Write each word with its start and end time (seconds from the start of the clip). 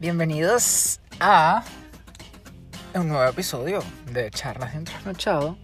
Bienvenidos 0.00 0.98
a 1.20 1.62
un 2.94 3.08
nuevo 3.08 3.22
episodio 3.28 3.84
de 4.10 4.30
Charlas 4.30 4.72
de 4.72 4.78
un 4.78 4.84
Trasnochado. 4.84 5.58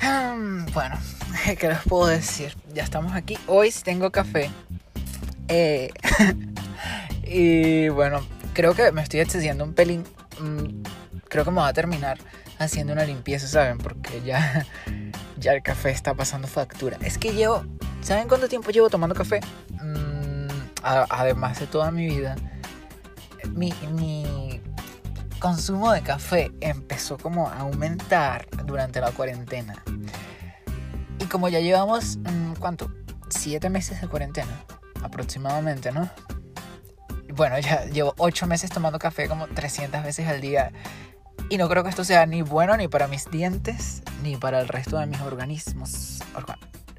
Hmm, 0.00 0.64
bueno, 0.72 0.98
¿qué 1.58 1.68
les 1.68 1.82
puedo 1.82 2.06
decir? 2.06 2.56
Ya 2.72 2.82
estamos 2.82 3.12
aquí. 3.12 3.36
Hoy 3.46 3.70
tengo 3.84 4.10
café. 4.10 4.50
Eh, 5.48 5.90
y 7.22 7.90
bueno, 7.90 8.26
creo 8.54 8.74
que 8.74 8.90
me 8.92 9.02
estoy 9.02 9.20
excediendo 9.20 9.62
un 9.62 9.74
pelín. 9.74 10.04
Mm, 10.40 10.82
creo 11.28 11.44
que 11.44 11.50
me 11.50 11.58
va 11.58 11.68
a 11.68 11.74
terminar 11.74 12.16
haciendo 12.58 12.94
una 12.94 13.04
limpieza, 13.04 13.46
¿saben? 13.46 13.76
Porque 13.76 14.22
ya, 14.24 14.64
ya 15.36 15.52
el 15.52 15.62
café 15.62 15.90
está 15.90 16.14
pasando 16.14 16.48
factura. 16.48 16.96
Es 17.02 17.18
que 17.18 17.34
llevo. 17.34 17.62
¿Saben 18.00 18.26
cuánto 18.26 18.48
tiempo 18.48 18.70
llevo 18.70 18.88
tomando 18.88 19.14
café? 19.14 19.40
Mm, 19.82 20.48
además 20.82 21.60
de 21.60 21.66
toda 21.66 21.90
mi 21.90 22.06
vida 22.06 22.36
mi, 23.50 23.72
mi 23.92 24.60
consumo 25.42 25.90
de 25.92 26.02
café 26.02 26.52
empezó 26.60 27.18
como 27.18 27.48
a 27.48 27.58
aumentar 27.58 28.46
durante 28.64 29.00
la 29.00 29.10
cuarentena. 29.10 29.82
Y 31.18 31.24
como 31.24 31.48
ya 31.48 31.58
llevamos, 31.58 32.18
mm, 32.18 32.52
¿cuánto? 32.60 32.92
Siete 33.28 33.68
meses 33.68 34.00
de 34.00 34.06
cuarentena, 34.06 34.64
aproximadamente, 35.02 35.90
¿no? 35.90 36.08
Bueno, 37.34 37.58
ya 37.58 37.86
llevo 37.86 38.14
ocho 38.18 38.46
meses 38.46 38.70
tomando 38.70 39.00
café 39.00 39.28
como 39.28 39.48
300 39.48 40.04
veces 40.04 40.28
al 40.28 40.40
día. 40.40 40.70
Y 41.48 41.58
no 41.58 41.68
creo 41.68 41.82
que 41.82 41.90
esto 41.90 42.04
sea 42.04 42.24
ni 42.24 42.42
bueno 42.42 42.76
ni 42.76 42.86
para 42.86 43.08
mis 43.08 43.28
dientes, 43.28 44.02
ni 44.22 44.36
para 44.36 44.60
el 44.60 44.68
resto 44.68 44.98
de 44.98 45.06
mis 45.06 45.20
organismos. 45.22 46.20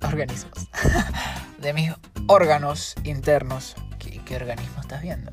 organismos. 0.01 0.67
de 1.59 1.71
mis 1.71 1.91
órganos 2.27 2.95
internos. 3.05 3.75
¿Qué, 3.99 4.21
¿Qué 4.25 4.35
organismo 4.35 4.81
estás 4.81 5.01
viendo? 5.01 5.31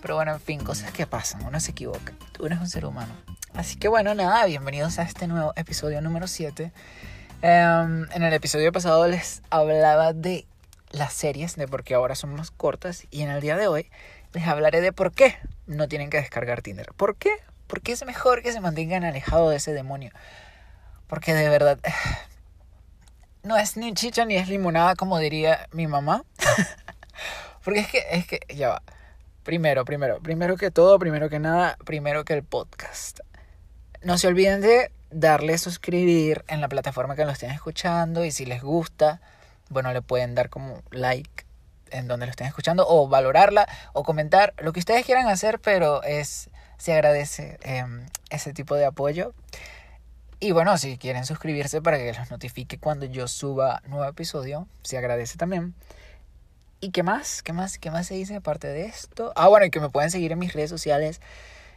Pero 0.00 0.14
bueno, 0.14 0.32
en 0.32 0.40
fin, 0.40 0.60
cosas 0.62 0.92
que 0.92 1.06
pasan, 1.06 1.44
uno 1.44 1.58
se 1.58 1.72
equivoca. 1.72 2.12
Tú 2.32 2.46
eres 2.46 2.60
un 2.60 2.68
ser 2.68 2.86
humano. 2.86 3.12
Así 3.54 3.76
que 3.76 3.88
bueno, 3.88 4.14
nada, 4.14 4.44
bienvenidos 4.46 4.98
a 5.00 5.02
este 5.02 5.26
nuevo 5.26 5.52
episodio 5.56 6.00
número 6.00 6.28
7. 6.28 6.72
Em, 7.42 8.06
en 8.12 8.22
el 8.22 8.32
episodio 8.32 8.70
pasado 8.70 9.08
les 9.08 9.42
hablaba 9.50 10.12
de 10.12 10.46
las 10.90 11.12
series, 11.12 11.56
de 11.56 11.66
por 11.66 11.82
qué 11.82 11.94
ahora 11.94 12.14
son 12.14 12.34
más 12.34 12.52
cortas. 12.52 13.08
Y 13.10 13.22
en 13.22 13.30
el 13.30 13.40
día 13.40 13.56
de 13.56 13.66
hoy 13.66 13.90
les 14.32 14.46
hablaré 14.46 14.80
de 14.80 14.92
por 14.92 15.12
qué 15.12 15.36
no 15.66 15.88
tienen 15.88 16.10
que 16.10 16.18
descargar 16.18 16.62
Tinder. 16.62 16.92
¿Por 16.96 17.16
qué? 17.16 17.32
Porque 17.66 17.90
es 17.90 18.04
mejor 18.04 18.42
que 18.42 18.52
se 18.52 18.60
mantengan 18.60 19.04
alejados 19.04 19.50
de 19.50 19.56
ese 19.56 19.72
demonio. 19.72 20.12
Porque 21.08 21.34
de 21.34 21.48
verdad, 21.48 21.78
no 23.42 23.56
es 23.56 23.76
ni 23.76 23.92
chicha 23.94 24.24
ni 24.24 24.36
es 24.36 24.48
limonada, 24.48 24.94
como 24.94 25.18
diría 25.18 25.68
mi 25.72 25.88
mamá. 25.88 26.24
Porque 27.64 27.80
es 27.80 27.88
que, 27.88 28.04
es 28.12 28.26
que, 28.26 28.40
ya 28.54 28.68
va. 28.68 28.82
Primero, 29.48 29.86
primero, 29.86 30.20
primero 30.20 30.58
que 30.58 30.70
todo, 30.70 30.98
primero 30.98 31.30
que 31.30 31.38
nada, 31.38 31.78
primero 31.86 32.22
que 32.26 32.34
el 32.34 32.42
podcast. 32.42 33.20
No 34.02 34.18
se 34.18 34.28
olviden 34.28 34.60
de 34.60 34.92
darle 35.10 35.56
suscribir 35.56 36.44
en 36.48 36.60
la 36.60 36.68
plataforma 36.68 37.16
que 37.16 37.24
lo 37.24 37.30
estén 37.30 37.50
escuchando 37.52 38.26
y 38.26 38.30
si 38.30 38.44
les 38.44 38.62
gusta, 38.62 39.22
bueno, 39.70 39.90
le 39.94 40.02
pueden 40.02 40.34
dar 40.34 40.50
como 40.50 40.82
like 40.90 41.46
en 41.90 42.08
donde 42.08 42.26
lo 42.26 42.30
estén 42.30 42.46
escuchando 42.46 42.84
o 42.86 43.08
valorarla 43.08 43.66
o 43.94 44.02
comentar 44.02 44.52
lo 44.58 44.74
que 44.74 44.80
ustedes 44.80 45.06
quieran 45.06 45.28
hacer, 45.28 45.60
pero 45.60 46.02
es 46.02 46.50
se 46.76 46.92
agradece 46.92 47.58
em, 47.62 48.04
ese 48.28 48.52
tipo 48.52 48.74
de 48.74 48.84
apoyo. 48.84 49.32
Y 50.40 50.52
bueno, 50.52 50.76
si 50.76 50.98
quieren 50.98 51.24
suscribirse 51.24 51.80
para 51.80 51.96
que 51.96 52.12
los 52.12 52.30
notifique 52.30 52.78
cuando 52.78 53.06
yo 53.06 53.26
suba 53.28 53.80
nuevo 53.86 54.04
episodio, 54.04 54.68
se 54.82 54.98
agradece 54.98 55.38
también. 55.38 55.74
¿Y 56.80 56.90
qué 56.90 57.02
más? 57.02 57.42
¿Qué 57.42 57.52
más? 57.52 57.78
¿Qué 57.78 57.90
más 57.90 58.06
se 58.06 58.14
dice 58.14 58.36
aparte 58.36 58.68
de 58.68 58.84
esto? 58.86 59.32
Ah, 59.34 59.48
bueno, 59.48 59.66
y 59.66 59.70
que 59.70 59.80
me 59.80 59.90
pueden 59.90 60.12
seguir 60.12 60.30
en 60.30 60.38
mis 60.38 60.52
redes 60.52 60.70
sociales, 60.70 61.20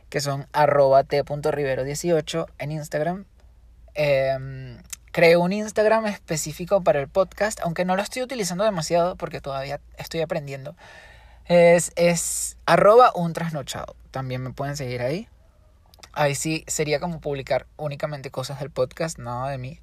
que 0.09 0.21
son 0.21 0.47
arroba 0.53 1.03
t.rivero18 1.03 2.45
en 2.59 2.71
Instagram. 2.71 3.25
Eh, 3.95 4.77
creo 5.11 5.41
un 5.41 5.53
Instagram 5.53 6.05
específico 6.05 6.83
para 6.83 6.99
el 6.99 7.07
podcast, 7.07 7.59
aunque 7.63 7.83
no 7.83 7.95
lo 7.95 8.03
estoy 8.03 8.21
utilizando 8.21 8.63
demasiado 8.63 9.15
porque 9.15 9.41
todavía 9.41 9.81
estoy 9.97 10.21
aprendiendo. 10.21 10.75
Es, 11.45 11.93
es 11.95 12.57
arroba 12.67 13.11
un 13.15 13.33
trasnochado. 13.33 13.95
También 14.11 14.43
me 14.43 14.51
pueden 14.51 14.77
seguir 14.77 15.01
ahí. 15.01 15.27
Ahí 16.13 16.35
sí 16.35 16.63
sería 16.67 16.99
como 16.99 17.21
publicar 17.21 17.65
únicamente 17.75 18.29
cosas 18.29 18.59
del 18.59 18.69
podcast, 18.69 19.17
nada 19.17 19.49
de 19.49 19.57
mí. 19.57 19.79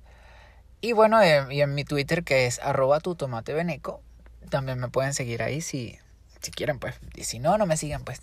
Y 0.81 0.93
bueno, 0.93 1.21
eh, 1.21 1.45
y 1.51 1.61
en 1.61 1.75
mi 1.75 1.83
Twitter 1.85 2.23
que 2.23 2.47
es 2.47 2.61
arroba 2.61 3.01
tu 3.01 3.17
tomate 3.17 3.53
beneco 3.53 4.01
también 4.49 4.79
me 4.79 4.89
pueden 4.89 5.15
seguir 5.15 5.43
ahí 5.43 5.61
si, 5.61 5.99
si 6.41 6.51
quieren, 6.51 6.79
pues. 6.79 6.95
Y 7.15 7.25
si 7.25 7.39
no, 7.39 7.59
no 7.59 7.67
me 7.67 7.77
sigan, 7.77 8.05
pues. 8.05 8.23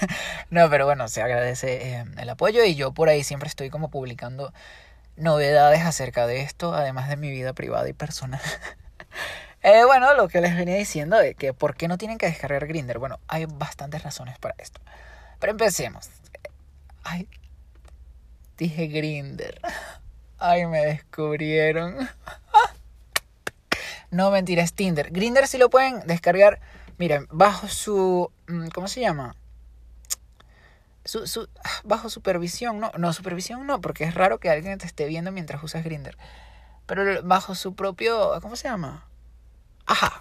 no, 0.50 0.68
pero 0.70 0.86
bueno, 0.86 1.08
se 1.08 1.22
agradece 1.22 1.94
eh, 1.94 2.04
el 2.18 2.28
apoyo 2.28 2.64
y 2.64 2.74
yo 2.74 2.92
por 2.92 3.08
ahí 3.08 3.24
siempre 3.24 3.48
estoy 3.48 3.70
como 3.70 3.90
publicando 3.90 4.52
novedades 5.16 5.82
acerca 5.82 6.26
de 6.26 6.42
esto, 6.42 6.74
además 6.74 7.08
de 7.08 7.16
mi 7.16 7.30
vida 7.30 7.52
privada 7.52 7.88
y 7.88 7.92
personal. 7.92 8.40
eh, 9.62 9.84
bueno, 9.84 10.14
lo 10.14 10.28
que 10.28 10.40
les 10.40 10.56
venía 10.56 10.76
diciendo 10.76 11.16
de 11.18 11.34
que 11.34 11.52
por 11.52 11.76
qué 11.76 11.88
no 11.88 11.98
tienen 11.98 12.18
que 12.18 12.26
descargar 12.26 12.66
Grinder. 12.66 12.98
Bueno, 12.98 13.18
hay 13.28 13.46
bastantes 13.46 14.02
razones 14.02 14.38
para 14.38 14.54
esto. 14.58 14.80
Pero 15.38 15.52
empecemos. 15.52 16.10
Ay, 17.02 17.28
dije 18.56 18.86
Grinder. 18.86 19.60
Ay, 20.38 20.66
me 20.66 20.84
descubrieron. 20.84 22.08
No, 24.10 24.30
mentira, 24.30 24.62
es 24.62 24.72
Tinder. 24.72 25.10
Grinder 25.10 25.46
sí 25.46 25.58
lo 25.58 25.70
pueden 25.70 26.00
descargar, 26.06 26.60
miren, 26.98 27.26
bajo 27.30 27.68
su... 27.68 28.30
Mm, 28.46 28.68
¿Cómo 28.68 28.88
se 28.88 29.00
llama? 29.00 29.34
Bajo 31.84 32.10
supervisión, 32.10 32.80
no, 32.80 32.90
no, 32.96 33.12
supervisión 33.12 33.66
no, 33.66 33.80
porque 33.80 34.04
es 34.04 34.14
raro 34.14 34.38
que 34.38 34.50
alguien 34.50 34.78
te 34.78 34.86
esté 34.86 35.06
viendo 35.06 35.30
mientras 35.30 35.62
usas 35.62 35.84
Grinder. 35.84 36.16
Pero 36.86 37.22
bajo 37.22 37.54
su 37.54 37.74
propio, 37.74 38.38
¿cómo 38.40 38.56
se 38.56 38.68
llama? 38.68 39.04
Ajá. 39.86 40.20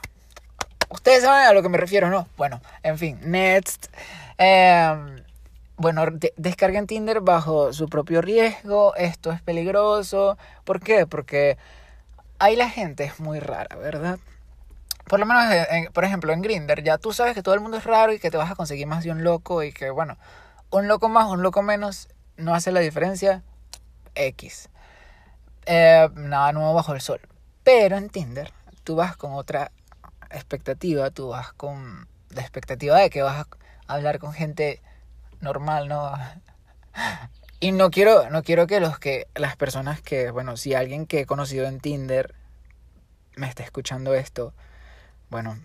Ustedes 0.89 1.23
saben 1.23 1.47
a 1.47 1.53
lo 1.53 1.61
que 1.61 1.69
me 1.69 1.77
refiero, 1.77 2.09
¿no? 2.09 2.27
Bueno, 2.37 2.61
en 2.83 2.97
fin, 2.97 3.19
next. 3.23 3.87
Em, 4.37 5.23
bueno, 5.77 6.05
descarguen 6.37 6.87
Tinder 6.87 7.21
bajo 7.21 7.73
su 7.73 7.87
propio 7.89 8.21
riesgo. 8.21 8.95
Esto 8.95 9.31
es 9.31 9.41
peligroso. 9.41 10.37
¿Por 10.63 10.79
qué? 10.79 11.07
Porque 11.07 11.57
ahí 12.39 12.55
la 12.55 12.69
gente 12.69 13.03
es 13.03 13.19
muy 13.19 13.39
rara, 13.39 13.75
¿verdad? 13.75 14.19
Por 15.07 15.19
lo 15.19 15.25
menos, 15.25 15.51
eh, 15.51 15.89
por 15.93 16.03
ejemplo, 16.03 16.33
en 16.33 16.41
Grinder, 16.41 16.83
ya 16.83 16.97
tú 16.97 17.13
sabes 17.13 17.35
que 17.35 17.43
todo 17.43 17.53
el 17.53 17.61
mundo 17.61 17.77
es 17.77 17.83
raro 17.83 18.13
y 18.13 18.19
que 18.19 18.31
te 18.31 18.37
vas 18.37 18.51
a 18.51 18.55
conseguir 18.55 18.87
más 18.87 19.03
de 19.03 19.11
un 19.11 19.23
loco 19.23 19.63
y 19.63 19.71
que, 19.71 19.89
bueno, 19.91 20.17
un 20.71 20.87
loco 20.87 21.09
más, 21.09 21.27
un 21.27 21.43
loco 21.43 21.61
menos, 21.61 22.09
no 22.37 22.55
hace 22.55 22.71
la 22.71 22.79
diferencia. 22.79 23.43
X. 24.15 24.69
Eh, 25.65 26.09
nada 26.15 26.51
nuevo 26.53 26.73
bajo 26.73 26.93
el 26.93 27.01
sol. 27.01 27.19
Pero 27.63 27.97
en 27.97 28.09
Tinder, 28.09 28.51
tú 28.83 28.95
vas 28.95 29.15
con 29.17 29.33
otra 29.33 29.71
expectativa, 30.31 31.11
tú 31.11 31.29
vas 31.29 31.53
con 31.53 32.07
la 32.29 32.41
expectativa 32.41 32.97
de 32.97 33.09
que 33.09 33.21
vas 33.21 33.45
a 33.87 33.93
hablar 33.93 34.19
con 34.19 34.33
gente 34.33 34.81
normal, 35.39 35.87
¿no? 35.87 36.13
Y 37.59 37.71
no 37.71 37.89
quiero, 37.89 38.29
no 38.29 38.43
quiero 38.43 38.67
que 38.67 38.79
los 38.79 38.99
que, 38.99 39.27
las 39.35 39.55
personas 39.55 40.01
que, 40.01 40.29
bueno, 40.29 40.57
si 40.57 40.73
alguien 40.73 41.05
que 41.05 41.21
he 41.21 41.25
conocido 41.25 41.65
en 41.67 41.79
Tinder 41.79 42.35
me 43.35 43.47
está 43.47 43.63
escuchando 43.63 44.13
esto, 44.13 44.53
bueno, 45.29 45.59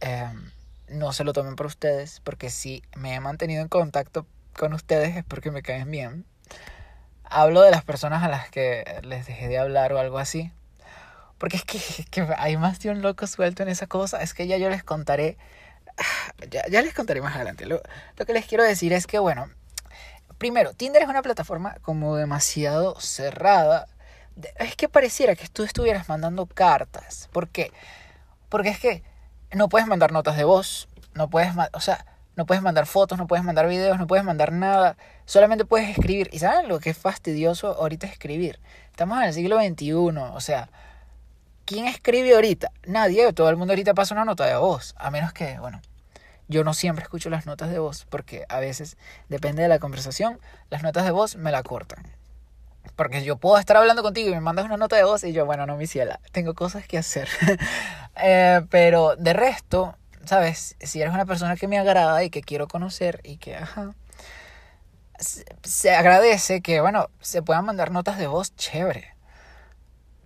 em, 0.00 0.50
no 0.88 1.12
se 1.12 1.24
lo 1.24 1.32
tomen 1.32 1.56
por 1.56 1.66
ustedes, 1.66 2.20
porque 2.20 2.50
si 2.50 2.82
me 2.94 3.14
he 3.14 3.20
mantenido 3.20 3.62
en 3.62 3.68
contacto 3.68 4.26
con 4.56 4.74
ustedes 4.74 5.16
es 5.16 5.24
porque 5.24 5.50
me 5.50 5.62
caen 5.62 5.90
bien. 5.90 6.26
Hablo 7.24 7.62
de 7.62 7.70
las 7.70 7.84
personas 7.84 8.22
a 8.22 8.28
las 8.28 8.50
que 8.50 8.84
les 9.02 9.26
dejé 9.26 9.48
de 9.48 9.58
hablar 9.58 9.92
o 9.92 9.98
algo 9.98 10.18
así. 10.18 10.52
Porque 11.38 11.56
es 11.56 11.64
que, 11.64 12.26
hay 12.36 12.56
más 12.56 12.80
de 12.80 12.90
un 12.90 13.02
loco 13.02 13.26
suelto 13.26 13.62
en 13.62 13.68
esa 13.70 13.86
cosa. 13.86 14.22
Es 14.22 14.34
que 14.34 14.46
ya 14.46 14.58
yo 14.58 14.68
les 14.68 14.84
contaré. 14.84 15.38
Ya, 16.50 16.66
ya 16.68 16.82
les 16.82 16.94
contaré 16.94 17.20
más 17.20 17.36
adelante. 17.36 17.66
Lo 17.66 17.80
que 18.26 18.32
les 18.32 18.46
quiero 18.46 18.64
decir 18.64 18.92
es 18.92 19.06
que, 19.06 19.18
bueno, 19.18 19.50
Primero, 20.40 20.72
Tinder 20.72 21.02
es 21.02 21.08
una 21.10 21.20
plataforma 21.20 21.76
como 21.82 22.16
demasiado 22.16 22.98
cerrada. 22.98 23.88
Es 24.56 24.74
que 24.74 24.88
pareciera 24.88 25.36
que 25.36 25.46
tú 25.48 25.64
estuvieras 25.64 26.08
mandando 26.08 26.46
cartas. 26.46 27.28
¿Por 27.30 27.50
qué? 27.50 27.70
Porque 28.48 28.70
es 28.70 28.80
que 28.80 29.02
no 29.52 29.68
puedes 29.68 29.86
mandar 29.86 30.12
notas 30.12 30.38
de 30.38 30.44
voz, 30.44 30.88
no 31.12 31.28
puedes, 31.28 31.52
o 31.74 31.80
sea, 31.80 32.06
no 32.36 32.46
puedes 32.46 32.62
mandar 32.62 32.86
fotos, 32.86 33.18
no 33.18 33.26
puedes 33.26 33.44
mandar 33.44 33.68
videos, 33.68 33.98
no 33.98 34.06
puedes 34.06 34.24
mandar 34.24 34.50
nada. 34.50 34.96
Solamente 35.26 35.66
puedes 35.66 35.90
escribir. 35.90 36.30
¿Y 36.32 36.38
saben 36.38 36.70
lo 36.70 36.80
que 36.80 36.88
es 36.88 36.96
fastidioso 36.96 37.74
ahorita 37.74 38.06
escribir? 38.06 38.60
Estamos 38.92 39.18
en 39.18 39.24
el 39.24 39.34
siglo 39.34 39.60
XXI, 39.60 39.92
o 39.92 40.40
sea, 40.40 40.70
¿quién 41.66 41.86
escribe 41.86 42.34
ahorita? 42.34 42.72
Nadie, 42.86 43.30
todo 43.34 43.50
el 43.50 43.58
mundo 43.58 43.72
ahorita 43.72 43.92
pasa 43.92 44.14
una 44.14 44.24
nota 44.24 44.46
de 44.46 44.56
voz. 44.56 44.94
A 44.96 45.10
menos 45.10 45.34
que, 45.34 45.58
bueno, 45.58 45.82
yo 46.50 46.64
no 46.64 46.74
siempre 46.74 47.04
escucho 47.04 47.30
las 47.30 47.46
notas 47.46 47.70
de 47.70 47.78
voz 47.78 48.06
porque 48.10 48.44
a 48.48 48.58
veces, 48.58 48.96
depende 49.28 49.62
de 49.62 49.68
la 49.68 49.78
conversación, 49.78 50.40
las 50.68 50.82
notas 50.82 51.04
de 51.04 51.12
voz 51.12 51.36
me 51.36 51.52
la 51.52 51.62
cortan. 51.62 52.04
Porque 52.96 53.22
yo 53.22 53.36
puedo 53.36 53.56
estar 53.58 53.76
hablando 53.76 54.02
contigo 54.02 54.30
y 54.30 54.34
me 54.34 54.40
mandas 54.40 54.64
una 54.64 54.76
nota 54.76 54.96
de 54.96 55.04
voz 55.04 55.22
y 55.22 55.32
yo, 55.32 55.46
bueno, 55.46 55.64
no, 55.64 55.76
mi 55.76 55.86
ciela, 55.86 56.20
tengo 56.32 56.54
cosas 56.54 56.86
que 56.86 56.98
hacer. 56.98 57.28
Eh, 58.22 58.60
pero 58.68 59.16
de 59.16 59.32
resto, 59.32 59.96
¿sabes? 60.26 60.76
Si 60.80 61.00
eres 61.00 61.14
una 61.14 61.24
persona 61.24 61.56
que 61.56 61.68
me 61.68 61.78
agrada 61.78 62.22
y 62.22 62.28
que 62.28 62.42
quiero 62.42 62.68
conocer 62.68 63.20
y 63.24 63.38
que, 63.38 63.56
ajá, 63.56 63.94
se 65.62 65.94
agradece 65.94 66.60
que, 66.60 66.82
bueno, 66.82 67.08
se 67.20 67.40
puedan 67.40 67.64
mandar 67.64 67.92
notas 67.92 68.18
de 68.18 68.26
voz 68.26 68.54
chévere. 68.56 69.14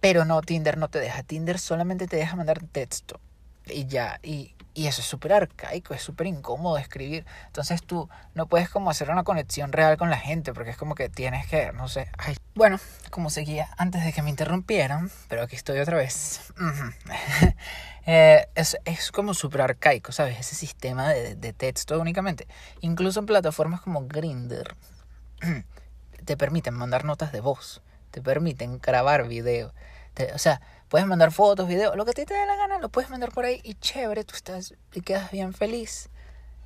Pero 0.01 0.25
no, 0.25 0.41
Tinder 0.41 0.77
no 0.77 0.89
te 0.89 0.99
deja. 0.99 1.23
Tinder 1.23 1.59
solamente 1.61 2.09
te 2.09 2.17
deja 2.17 2.35
mandar 2.35 2.65
texto. 2.67 3.21
Y 3.67 3.87
ya, 3.87 4.19
y, 4.23 4.55
y 4.75 4.89
eso 4.89 5.01
es 5.01 5.07
súper 5.07 5.33
arcaico, 5.33 5.95
es 5.95 6.03
súper 6.03 6.27
incómodo 6.27 6.79
escribir. 6.79 7.25
Entonces 7.47 7.83
tú 7.83 8.09
no 8.35 8.47
puedes 8.47 8.69
como 8.69 8.91
hacer 8.91 9.09
una 9.09 9.23
conexión 9.23 9.73
real 9.73 9.97
con 9.97 10.11
la 10.11 10.19
gente, 10.19 10.53
porque 10.53 10.71
es 10.71 10.77
como 10.77 10.97
que 10.97 11.09
tienes 11.09 11.47
que, 11.47 11.73
no 11.73 11.89
sé. 11.89 12.09
Ay. 12.19 12.37
Bueno, 12.57 12.79
como 13.11 13.31
seguía 13.31 13.69
antes 13.79 14.05
de 14.05 14.13
que 14.13 14.23
me 14.23 14.31
interrumpieran, 14.31 15.11
pero 15.29 15.43
aquí 15.43 15.57
estoy 15.57 15.79
otra 15.79 15.97
vez. 15.97 16.53
Eh, 18.07 18.47
es, 18.55 18.77
es, 18.85 19.11
como 19.11 19.33
súper 19.33 19.63
arcaico, 19.63 20.13
¿sabes? 20.13 20.39
Ese 20.39 20.55
sistema 20.55 21.09
de, 21.09 21.37
de 21.37 21.55
texto 21.55 21.99
únicamente. 21.99 22.47
Incluso 22.83 23.19
en 23.19 23.25
plataformas 23.25 23.81
como 23.81 24.07
Grindr, 24.07 24.77
te 26.27 26.37
permiten 26.37 26.75
mandar 26.75 27.07
notas 27.07 27.33
de 27.33 27.41
voz, 27.41 27.81
te 28.11 28.21
permiten 28.21 28.79
grabar 28.79 29.27
video. 29.27 29.73
o 30.35 30.39
sea, 30.39 30.61
puedes 30.95 31.09
mandar 31.09 31.33
fotos, 31.33 31.67
videos, 31.67 31.97
lo 31.97 32.05
que 32.05 32.13
te 32.13 32.25
dé 32.25 32.47
la 32.47 32.55
gana, 32.55 32.79
lo 32.79 32.89
puedes 32.89 33.11
mandar 33.11 33.33
por 33.33 33.45
ahí 33.45 33.61
y 33.65 33.75
chévere, 33.75 34.23
tú 34.23 34.37
estás 34.37 34.75
y 34.93 35.01
quedas 35.01 35.33
bien 35.33 35.53
feliz. 35.53 36.09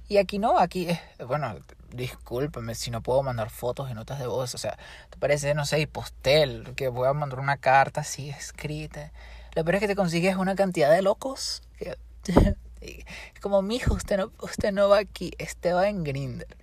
Y 0.06 0.18
aquí 0.18 0.38
no, 0.38 0.58
aquí 0.58 0.86
es, 0.86 1.00
bueno, 1.26 1.56
discúlpame 1.94 2.74
si 2.74 2.90
no 2.90 3.02
puedo 3.02 3.22
mandar 3.22 3.48
fotos 3.48 3.90
y 3.90 3.94
notas 3.94 4.18
de 4.18 4.26
voz, 4.26 4.54
o 4.54 4.58
sea, 4.58 4.76
te 5.08 5.16
parece, 5.16 5.54
no 5.54 5.64
sé, 5.64 5.86
postel, 5.86 6.74
que 6.76 6.88
voy 6.88 7.08
a 7.08 7.14
mandar 7.14 7.40
una 7.40 7.56
carta 7.56 8.02
así 8.02 8.28
escrita. 8.28 9.12
Lo 9.54 9.64
peor 9.64 9.76
es 9.76 9.80
que 9.80 9.88
te 9.88 9.96
consigues 9.96 10.36
una 10.36 10.54
cantidad 10.54 10.90
de 10.90 11.00
locos 11.00 11.62
que 11.78 11.96
como 13.40 13.62
mi 13.62 13.76
hijo, 13.76 13.94
usted 13.94 14.18
no, 14.18 14.30
usted 14.42 14.72
no 14.72 14.90
va 14.90 14.98
aquí, 14.98 15.32
este 15.38 15.72
va 15.72 15.88
en 15.88 16.04
Grinder. 16.04 16.54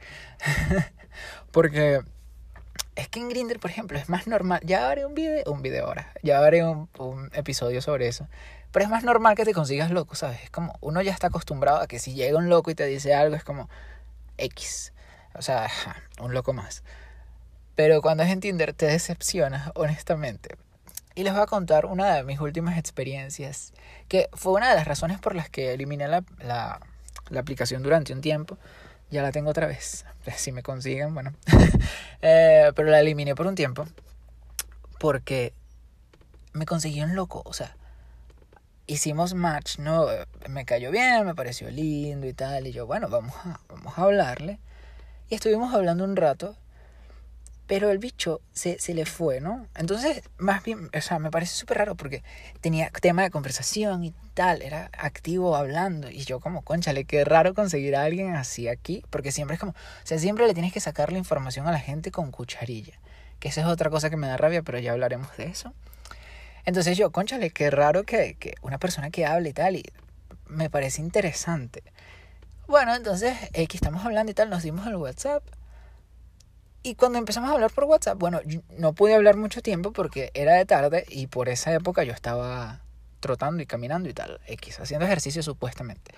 Porque 1.52 2.04
es 2.96 3.10
que 3.10 3.20
en 3.20 3.30
Grinder, 3.30 3.60
por 3.60 3.70
ejemplo, 3.70 3.98
es 3.98 4.10
más 4.10 4.26
normal. 4.28 4.62
Ya 4.64 4.90
haré 4.90 5.06
un 5.06 5.14
video, 5.14 5.44
un 5.52 5.62
video 5.62 5.88
ahora. 5.88 6.14
Ya 6.24 6.40
haré 6.40 6.64
un, 6.64 6.90
episodio 7.34 7.82
sobre 7.82 8.08
eso. 8.08 8.28
Pero 8.72 8.86
es 8.86 8.90
más 8.90 9.04
normal 9.04 9.36
que 9.36 9.46
te 9.46 9.54
consigas 9.54 9.92
loco, 9.92 10.16
¿sabes? 10.16 10.44
Es 10.44 10.50
como 10.50 10.78
uno 10.82 11.02
ya 11.02 11.12
está 11.12 11.28
acostumbrado 11.28 11.80
a 11.82 11.88
que 11.88 12.00
si 12.00 12.14
llega 12.14 12.38
un 12.38 12.50
loco 12.50 12.72
y 12.72 12.76
te 12.76 12.86
dice 12.86 13.14
algo, 13.14 13.36
es 13.36 13.44
como 13.44 13.70
X. 14.38 14.94
O 15.34 15.42
sea, 15.42 15.70
un 16.22 16.34
loco 16.34 16.54
más. 16.54 16.84
Pero 17.76 18.02
cuando 18.02 18.24
es 18.24 18.30
en 18.30 18.40
Tinder 18.40 18.74
te 18.74 18.86
decepcionas, 18.86 19.72
honestamente. 19.76 20.56
Y 21.16 21.24
les 21.24 21.34
voy 21.34 21.44
a 21.44 21.46
contar 21.46 21.86
una 21.86 22.14
de 22.14 22.24
mis 22.24 22.40
últimas 22.40 22.78
experiencias, 22.78 23.74
que 24.08 24.30
fue 24.34 24.54
una 24.54 24.70
de 24.70 24.76
las 24.76 24.86
razones 24.86 25.20
por 25.20 25.36
las 25.36 25.50
que 25.50 25.74
eliminé 25.74 26.08
la 26.08 26.80
aplicación 27.38 27.84
durante 27.84 28.14
un 28.14 28.22
tiempo 28.22 28.58
ya 29.12 29.22
la 29.22 29.32
tengo 29.32 29.50
otra 29.50 29.68
vez. 29.68 30.06
Si 30.36 30.52
me 30.52 30.64
consiguen, 30.64 31.14
bueno. 31.14 31.34
eh, 32.22 32.72
pero 32.76 32.90
la 32.90 33.00
eliminé 33.00 33.36
por 33.36 33.46
un 33.46 33.54
tiempo. 33.54 33.86
Porque 35.00 35.54
me 36.54 36.66
conseguí 36.66 37.02
un 37.02 37.16
loco. 37.16 37.44
O 37.46 37.54
sea, 37.54 37.76
hicimos 38.88 39.36
match, 39.36 39.78
¿no? 39.78 40.08
Me 40.50 40.66
cayó 40.66 40.90
bien, 40.90 41.26
me 41.26 41.36
pareció 41.36 41.70
lindo 41.70 42.26
y 42.26 42.34
tal. 42.34 42.66
Y 42.66 42.72
yo, 42.72 42.88
bueno, 42.88 43.08
vamos 43.08 43.36
a, 43.46 43.60
vamos 43.70 43.98
a 43.98 44.02
hablarle. 44.02 44.60
Y 45.30 45.36
estuvimos 45.36 45.74
hablando 45.74 46.04
un 46.04 46.16
rato. 46.16 46.56
Pero 47.68 47.90
el 47.90 47.98
bicho 47.98 48.42
se, 48.54 48.80
se 48.80 48.94
le 48.94 49.06
fue, 49.06 49.42
¿no? 49.42 49.66
Entonces, 49.76 50.22
más 50.38 50.64
bien, 50.64 50.90
o 50.96 51.02
sea, 51.02 51.18
me 51.18 51.32
parece 51.32 51.56
súper 51.56 51.80
raro 51.80 51.96
porque 51.96 52.24
tenía 52.62 52.90
tema 52.90 53.24
de 53.24 53.32
conversación 53.32 54.04
y 54.04 54.14
tal, 54.36 54.62
era 54.62 54.92
activo 54.98 55.56
hablando. 55.56 56.12
Y 56.12 56.26
yo 56.26 56.40
como, 56.40 56.62
conchale, 56.62 57.06
qué 57.06 57.26
raro 57.26 57.56
conseguir 57.56 57.96
a 57.96 58.04
alguien 58.04 58.36
así 58.36 58.68
aquí, 58.68 59.04
porque 59.10 59.32
siempre 59.32 59.56
es 59.56 59.60
como, 59.60 59.72
o 59.72 60.06
sea, 60.06 60.20
siempre 60.20 60.46
le 60.46 60.54
tienes 60.54 60.74
que 60.74 60.80
sacar 60.80 61.12
la 61.12 61.18
información 61.18 61.68
a 61.68 61.72
la 61.72 61.80
gente 61.80 62.12
con 62.12 62.32
cucharilla. 62.32 63.00
Que 63.40 63.48
esa 63.50 63.62
es 63.62 63.68
otra 63.68 63.90
cosa 63.90 64.10
que 64.10 64.18
me 64.18 64.28
da 64.28 64.38
rabia, 64.38 64.62
pero 64.62 64.78
ya 64.80 64.92
hablaremos 64.92 65.36
de 65.38 65.46
eso. 65.46 65.74
Entonces 66.66 66.98
yo, 66.98 67.12
conchale, 67.12 67.50
qué 67.50 67.72
raro 67.72 68.04
que, 68.04 68.36
que 68.40 68.56
una 68.62 68.78
persona 68.78 69.10
que 69.10 69.26
hable 69.26 69.50
y 69.50 69.54
tal, 69.54 69.76
y 69.76 69.84
me 70.48 70.70
parece 70.70 71.02
interesante. 71.02 71.84
Bueno, 72.68 72.96
entonces, 72.96 73.38
aquí 73.50 73.78
estamos 73.78 74.06
hablando 74.06 74.32
y 74.32 74.36
tal, 74.36 74.50
nos 74.50 74.64
dimos 74.64 74.88
el 74.88 74.96
WhatsApp. 74.96 75.44
Y 76.86 76.94
cuando 76.94 77.18
empezamos 77.18 77.50
a 77.50 77.54
hablar 77.54 77.72
por 77.72 77.86
WhatsApp, 77.86 78.20
bueno, 78.20 78.42
no 78.78 78.94
pude 78.94 79.16
hablar 79.16 79.38
mucho 79.38 79.64
tiempo 79.64 79.92
porque 79.92 80.30
era 80.36 80.54
de 80.54 80.66
tarde 80.66 81.04
y 81.10 81.26
por 81.26 81.50
esa 81.50 81.74
época 81.74 82.04
yo 82.04 82.14
estaba 82.14 82.80
trotando 83.22 83.64
y 83.64 83.66
caminando 83.66 84.08
y 84.08 84.14
tal, 84.14 84.40
X, 84.46 84.80
haciendo 84.80 85.04
ejercicio 85.08 85.42
supuestamente. 85.42 86.12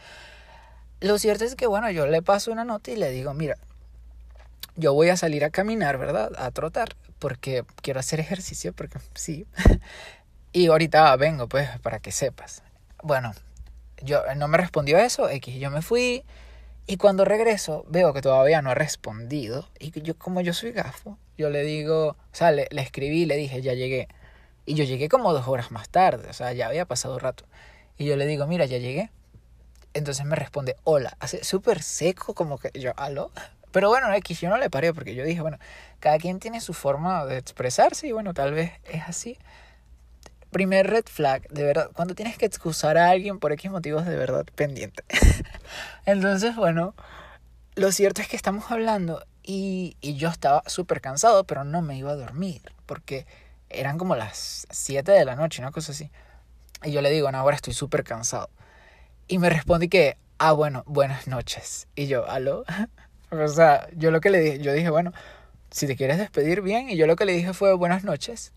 Lo 0.99 1.19
cierto 1.19 1.45
es 1.45 1.55
que, 1.55 1.67
bueno, 1.67 1.89
yo 1.91 2.05
le 2.05 2.21
paso 2.21 2.51
una 2.51 2.65
nota 2.65 2.91
y 2.91 2.97
le 2.97 3.11
digo, 3.11 3.33
mira, 3.33 3.55
yo 4.75 4.93
voy 4.93 5.07
a 5.07 5.15
salir 5.15 5.45
a 5.45 5.51
caminar, 5.51 5.97
¿verdad? 5.97 6.33
A 6.37 6.51
trotar, 6.51 6.97
porque 7.17 7.63
quiero 7.81 8.01
hacer 8.01 8.19
ejercicio, 8.19 8.73
porque 8.73 8.99
sí. 9.13 9.47
y 10.51 10.67
ahorita 10.67 11.15
vengo, 11.15 11.47
pues, 11.47 11.79
para 11.79 11.99
que 11.99 12.11
sepas. 12.11 12.61
Bueno, 13.01 13.31
yo 14.03 14.21
no 14.35 14.49
me 14.49 14.57
respondió 14.57 14.97
eso, 14.97 15.29
X, 15.29 15.61
yo 15.61 15.71
me 15.71 15.81
fui, 15.81 16.25
y 16.87 16.95
cuando 16.95 17.25
regreso, 17.25 17.85
veo 17.89 18.13
que 18.13 18.21
todavía 18.21 18.61
no 18.61 18.71
ha 18.71 18.75
respondido. 18.75 19.67
Y 19.77 19.91
yo, 20.01 20.17
como 20.17 20.39
yo 20.39 20.53
soy 20.53 20.71
gafo, 20.71 21.17
yo 21.37 21.49
le 21.49 21.63
digo, 21.63 22.09
o 22.11 22.15
sea, 22.31 22.51
le, 22.51 22.67
le 22.71 22.81
escribí, 22.81 23.25
le 23.25 23.35
dije, 23.35 23.61
ya 23.61 23.73
llegué. 23.73 24.07
Y 24.65 24.75
yo 24.75 24.85
llegué 24.85 25.09
como 25.09 25.33
dos 25.33 25.47
horas 25.49 25.69
más 25.69 25.89
tarde, 25.89 26.29
o 26.29 26.33
sea, 26.33 26.53
ya 26.53 26.67
había 26.67 26.85
pasado 26.85 27.19
rato. 27.19 27.43
Y 27.97 28.05
yo 28.05 28.15
le 28.15 28.25
digo, 28.25 28.47
mira, 28.47 28.65
ya 28.65 28.77
llegué. 28.77 29.11
Entonces 29.93 30.25
me 30.25 30.35
responde, 30.37 30.77
hola. 30.85 31.17
Hace 31.19 31.43
súper 31.43 31.83
seco, 31.83 32.33
como 32.33 32.57
que 32.57 32.71
yo, 32.79 32.93
aló. 32.95 33.31
Pero 33.71 33.89
bueno, 33.89 34.13
X, 34.13 34.39
yo 34.39 34.49
no 34.49 34.57
le 34.57 34.69
paré 34.69 34.93
porque 34.93 35.13
yo 35.13 35.25
dije, 35.25 35.41
bueno, 35.41 35.59
cada 35.99 36.17
quien 36.19 36.39
tiene 36.39 36.61
su 36.61 36.73
forma 36.73 37.25
de 37.25 37.37
expresarse 37.37 38.07
y 38.07 38.13
bueno, 38.13 38.33
tal 38.33 38.53
vez 38.53 38.71
es 38.85 39.03
así 39.07 39.37
primer 40.51 40.87
red 40.87 41.05
flag, 41.05 41.47
de 41.49 41.63
verdad, 41.63 41.89
cuando 41.93 42.15
tienes 42.15 42.37
que 42.37 42.45
excusar 42.45 42.97
a 42.97 43.09
alguien 43.09 43.39
por 43.39 43.51
X 43.51 43.69
motivos 43.71 44.05
de 44.05 44.15
verdad 44.15 44.45
pendiente. 44.55 45.03
Entonces, 46.05 46.55
bueno, 46.55 46.95
lo 47.75 47.91
cierto 47.91 48.21
es 48.21 48.27
que 48.27 48.35
estamos 48.35 48.71
hablando 48.71 49.25
y, 49.43 49.97
y 50.01 50.15
yo 50.15 50.29
estaba 50.29 50.63
súper 50.67 51.01
cansado, 51.01 51.43
pero 51.45 51.63
no 51.63 51.81
me 51.81 51.97
iba 51.97 52.11
a 52.11 52.15
dormir, 52.15 52.61
porque 52.85 53.25
eran 53.69 53.97
como 53.97 54.15
las 54.15 54.67
7 54.69 55.11
de 55.11 55.25
la 55.25 55.35
noche, 55.35 55.61
una 55.61 55.71
cosa 55.71 55.91
así. 55.91 56.11
Y 56.83 56.91
yo 56.91 57.01
le 57.01 57.09
digo, 57.09 57.31
no, 57.31 57.37
ahora 57.37 57.55
estoy 57.55 57.73
súper 57.73 58.03
cansado. 58.03 58.49
Y 59.27 59.39
me 59.39 59.49
responde 59.49 59.89
que, 59.89 60.17
ah, 60.37 60.53
bueno, 60.53 60.83
buenas 60.85 61.27
noches. 61.27 61.87
Y 61.95 62.07
yo, 62.07 62.29
aló. 62.29 62.63
o 63.31 63.47
sea, 63.47 63.87
yo 63.95 64.11
lo 64.11 64.21
que 64.21 64.29
le 64.29 64.39
dije, 64.39 64.59
yo 64.59 64.73
dije, 64.73 64.89
bueno, 64.89 65.11
si 65.71 65.87
te 65.87 65.95
quieres 65.95 66.17
despedir 66.17 66.61
bien. 66.61 66.89
Y 66.89 66.97
yo 66.97 67.07
lo 67.07 67.15
que 67.15 67.25
le 67.25 67.33
dije 67.33 67.53
fue 67.53 67.73
buenas 67.73 68.03
noches. 68.03 68.53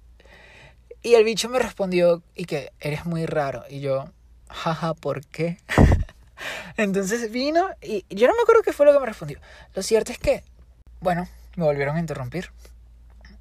Y 1.02 1.14
el 1.14 1.25
bicho 1.25 1.49
me 1.49 1.59
respondió 1.59 2.23
y 2.35 2.45
que 2.45 2.73
eres 2.80 3.07
muy 3.07 3.25
raro. 3.26 3.64
Y 3.69 3.80
yo, 3.80 4.11
jaja, 4.49 4.95
¿por 4.95 5.25
qué? 5.26 5.59
Entonces 6.76 7.30
vino 7.30 7.69
y 7.83 8.04
yo 8.11 8.26
no 8.26 8.35
me 8.35 8.42
acuerdo 8.42 8.62
qué 8.62 8.73
fue 8.73 8.87
lo 8.87 8.92
que 8.92 9.00
me 9.00 9.07
respondió. 9.07 9.38
Lo 9.75 9.83
cierto 9.83 10.12
es 10.12 10.19
que, 10.19 10.45
bueno, 11.00 11.28
me 11.57 11.64
volvieron 11.64 11.97
a 11.97 12.00
interrumpir. 12.00 12.50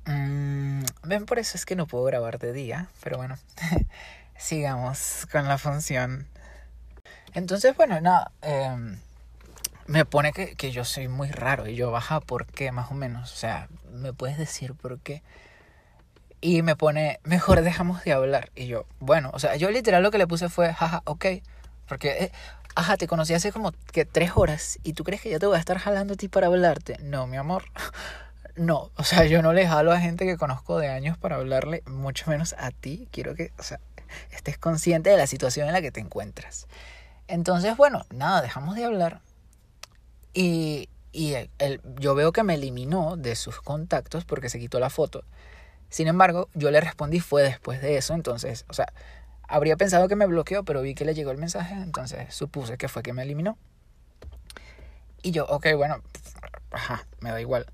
Mm, 0.06 0.84
ven, 1.04 1.26
por 1.26 1.40
eso 1.40 1.58
es 1.58 1.66
que 1.66 1.76
no 1.76 1.86
puedo 1.86 2.06
grabar 2.06 2.40
de 2.40 2.54
día, 2.54 2.88
pero 3.04 3.18
bueno, 3.18 3.38
sigamos 4.38 5.28
con 5.32 5.48
la 5.48 5.58
función. 5.58 6.28
Entonces, 7.34 7.76
bueno, 7.76 8.00
nada, 8.02 8.32
eh, 8.42 8.98
me 9.86 10.06
pone 10.06 10.32
que, 10.32 10.56
que 10.56 10.72
yo 10.72 10.86
soy 10.86 11.08
muy 11.08 11.30
raro 11.30 11.68
y 11.68 11.76
yo, 11.76 11.92
baja, 11.92 12.22
¿por 12.22 12.46
qué? 12.46 12.72
Más 12.72 12.90
o 12.90 12.94
menos, 12.94 13.32
o 13.34 13.36
sea, 13.36 13.68
¿me 13.92 14.14
puedes 14.14 14.38
decir 14.38 14.74
por 14.74 15.00
qué? 15.00 15.22
Y 16.42 16.62
me 16.62 16.76
pone, 16.76 17.20
mejor 17.24 17.62
dejamos 17.62 18.04
de 18.04 18.14
hablar. 18.14 18.52
Y 18.56 18.68
yo, 18.68 18.86
bueno, 19.00 19.30
o 19.34 19.40
sea, 19.40 19.56
yo 19.56 19.70
literal 19.72 20.04
lo 20.04 20.12
que 20.12 20.18
le 20.18 20.28
puse 20.28 20.50
fue, 20.50 20.74
jaja, 20.74 21.02
ok. 21.06 21.26
Porque, 21.88 22.10
eh, 22.24 22.32
ajá, 22.76 22.98
te 22.98 23.08
conocí 23.08 23.34
hace 23.34 23.52
como 23.52 23.74
que 23.92 24.06
tres 24.06 24.32
horas 24.36 24.80
y 24.84 24.94
tú 24.94 25.04
crees 25.04 25.22
que 25.22 25.30
yo 25.30 25.40
te 25.40 25.46
voy 25.46 25.58
a 25.58 25.60
estar 25.60 25.78
jalando 25.78 26.14
a 26.14 26.18
ti 26.18 26.28
para 26.28 26.48
hablarte. 26.48 26.98
No, 27.02 27.28
mi 27.28 27.38
amor. 27.38 27.64
No, 28.56 28.92
o 28.98 29.06
sea, 29.06 29.24
yo 29.24 29.42
no 29.42 29.54
le 29.54 29.66
jalo 29.66 29.94
a 29.94 30.02
gente 30.02 30.26
que 30.26 30.36
conozco 30.36 30.80
de 30.80 30.90
años 30.90 31.18
para 31.18 31.38
hablarle, 31.38 31.82
mucho 31.86 32.30
menos 32.30 32.54
a 32.58 32.72
ti. 32.72 33.08
Quiero 33.10 33.34
que, 33.34 33.54
o 33.58 33.64
sea, 33.64 33.80
estés 34.32 34.58
consciente 34.58 35.10
de 35.10 35.16
la 35.16 35.28
situación 35.28 35.68
en 35.68 35.74
la 35.74 35.82
que 35.82 35.94
te 35.94 36.02
encuentras. 36.02 36.68
Entonces, 37.30 37.78
bueno, 37.78 38.06
nada, 38.10 38.42
dejamos 38.42 38.76
de 38.76 38.84
hablar. 38.84 39.22
Y, 40.34 40.90
y 41.14 41.36
el, 41.60 41.82
yo 42.00 42.16
veo 42.16 42.32
que 42.32 42.44
me 42.44 42.56
eliminó 42.56 43.16
de 43.16 43.38
sus 43.38 43.62
contactos 43.62 44.26
porque 44.26 44.50
se 44.50 44.60
quitó 44.60 44.82
la 44.82 44.90
foto. 44.90 45.24
Sin 45.90 46.08
embargo, 46.08 46.50
yo 46.54 46.72
le 46.72 46.82
respondí 46.82 47.20
fue 47.20 47.44
después 47.44 47.82
de 47.82 47.98
eso, 47.98 48.14
entonces, 48.14 48.66
o 48.70 48.74
sea, 48.74 48.94
habría 49.48 49.76
pensado 49.76 50.08
que 50.08 50.16
me 50.16 50.28
bloqueó, 50.28 50.64
pero 50.64 50.82
vi 50.82 50.94
que 50.94 51.06
le 51.06 51.14
llegó 51.14 51.32
el 51.32 51.38
mensaje, 51.38 51.74
entonces 51.74 52.34
supuse 52.34 52.78
que 52.78 52.88
fue 52.88 53.04
que 53.04 53.14
me 53.14 53.24
eliminó. 53.24 53.58
Y 55.22 55.32
yo, 55.32 55.46
ok, 55.46 55.68
bueno, 55.76 56.02
ajá, 56.72 57.06
me 57.20 57.32
da 57.32 57.42
igual. 57.42 57.66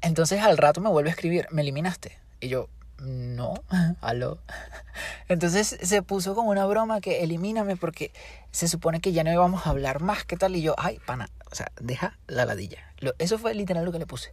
Entonces 0.00 0.40
al 0.40 0.56
rato 0.56 0.80
me 0.80 0.88
vuelve 0.88 1.10
a 1.10 1.12
escribir, 1.12 1.46
me 1.50 1.62
eliminaste. 1.62 2.18
Y 2.40 2.48
yo, 2.48 2.68
no, 3.00 3.54
aló. 4.00 4.38
Entonces 5.28 5.78
se 5.82 6.02
puso 6.02 6.34
como 6.34 6.50
una 6.50 6.66
broma 6.66 7.00
que 7.00 7.22
elimíname 7.22 7.76
porque 7.76 8.12
se 8.50 8.68
supone 8.68 9.00
que 9.00 9.12
ya 9.12 9.24
no 9.24 9.32
íbamos 9.32 9.66
a 9.66 9.70
hablar 9.70 10.00
más, 10.00 10.24
¿qué 10.24 10.36
tal? 10.36 10.56
Y 10.56 10.62
yo, 10.62 10.74
ay, 10.78 11.00
pana, 11.04 11.28
o 11.50 11.54
sea, 11.54 11.70
deja 11.80 12.18
la 12.26 12.44
ladilla. 12.46 12.78
eso 13.18 13.38
fue 13.38 13.54
literal 13.54 13.84
lo 13.84 13.92
que 13.92 13.98
le 13.98 14.06
puse. 14.06 14.32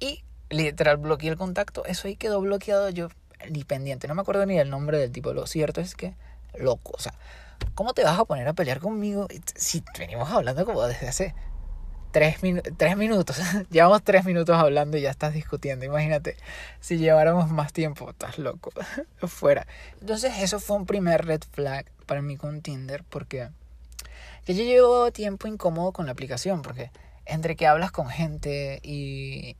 Y 0.00 0.24
literal 0.50 0.96
bloqueé 0.96 1.30
el 1.30 1.36
contacto, 1.36 1.84
eso 1.84 2.08
ahí 2.08 2.16
quedó 2.16 2.40
bloqueado 2.40 2.90
yo 2.90 3.08
ni 3.50 3.64
pendiente, 3.64 4.08
no 4.08 4.14
me 4.14 4.22
acuerdo 4.22 4.46
ni 4.46 4.58
el 4.58 4.70
nombre 4.70 4.98
del 4.98 5.12
tipo, 5.12 5.32
lo 5.32 5.46
cierto 5.46 5.80
es 5.80 5.94
que, 5.94 6.14
loco, 6.58 6.92
o 6.94 7.00
sea, 7.00 7.14
¿cómo 7.74 7.94
te 7.94 8.04
vas 8.04 8.18
a 8.18 8.24
poner 8.24 8.48
a 8.48 8.52
pelear 8.52 8.80
conmigo 8.80 9.28
si 9.54 9.82
venimos 9.98 10.30
hablando 10.30 10.64
como 10.64 10.82
desde 10.84 11.08
hace 11.08 11.34
tres, 12.10 12.36
tres 12.76 12.96
minutos. 12.96 13.38
Llevamos 13.70 14.02
tres 14.02 14.24
minutos 14.24 14.56
hablando 14.56 14.96
y 14.96 15.02
ya 15.02 15.10
estás 15.10 15.34
discutiendo. 15.34 15.84
Imagínate, 15.84 16.36
si 16.80 16.98
lleváramos 16.98 17.50
más 17.50 17.72
tiempo, 17.72 18.10
estás 18.10 18.38
loco. 18.38 18.72
Fuera. 19.26 19.66
Entonces 20.00 20.32
eso 20.38 20.60
fue 20.60 20.76
un 20.76 20.86
primer 20.86 21.24
red 21.24 21.42
flag 21.52 21.86
para 22.06 22.22
mí 22.22 22.36
con 22.36 22.62
Tinder 22.62 23.04
porque 23.04 23.50
yo 24.46 24.54
llevo 24.54 25.12
tiempo 25.12 25.46
incómodo 25.46 25.92
con 25.92 26.06
la 26.06 26.12
aplicación 26.12 26.62
porque 26.62 26.90
entre 27.26 27.54
que 27.54 27.66
hablas 27.66 27.90
con 27.90 28.08
gente 28.08 28.80
y 28.82 29.56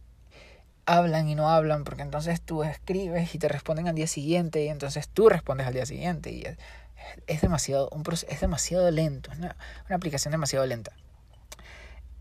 hablan 0.89 1.29
y 1.29 1.35
no 1.35 1.51
hablan 1.51 1.85
porque 1.85 2.03
entonces 2.03 2.41
tú 2.41 2.65
escribes 2.65 3.35
y 3.35 3.39
te 3.39 3.49
responden 3.49 3.89
al 3.89 3.95
día 3.95 4.07
siguiente 4.07 4.65
y 4.65 4.69
entonces 4.69 5.09
tú 5.09 5.29
respondes 5.29 5.67
al 5.67 5.75
día 5.75 5.87
siguiente 5.87 6.31
y 6.33 6.45
es, 7.27 7.41
demasiado 7.41 7.89
un 7.91 8.03
es 8.29 8.41
demasiado 8.41 8.91
lento, 8.91 9.31
es 9.33 9.39
una 9.39 9.57
aplicación 9.91 10.33
demasiado 10.33 10.67
lenta 10.67 10.93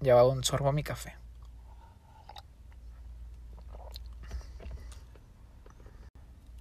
llevaba 0.01 0.29
un 0.29 0.43
sorbo 0.43 0.69
a 0.69 0.73
mi 0.73 0.83
café. 0.83 1.15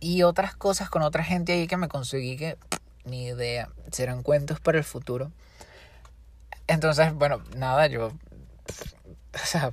Y 0.01 0.23
otras 0.23 0.55
cosas 0.55 0.91
con 0.91 1.03
otra 1.03 1.25
gente 1.25 1.53
ahí 1.53 1.67
que 1.67 1.77
me 1.77 1.89
conseguí 1.89 2.37
que 2.37 2.59
ni 3.05 3.27
idea, 3.27 3.71
serán 3.93 4.23
cuentos 4.23 4.61
para 4.61 4.79
el 4.79 4.85
futuro. 4.85 5.33
Entonces, 6.67 7.15
bueno, 7.15 7.43
nada, 7.57 7.87
yo, 7.87 8.09
o 8.09 9.47
sea, 9.47 9.73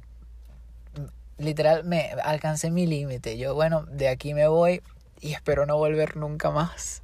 literal 1.38 1.84
me 1.84 2.12
alcancé 2.24 2.72
mi 2.72 2.88
límite. 2.88 3.38
Yo, 3.38 3.56
bueno, 3.56 3.84
de 3.84 4.10
aquí 4.10 4.34
me 4.34 4.48
voy 4.48 4.82
y 5.20 5.34
espero 5.34 5.66
no 5.66 5.78
volver 5.78 6.18
nunca 6.18 6.52
más. 6.52 7.02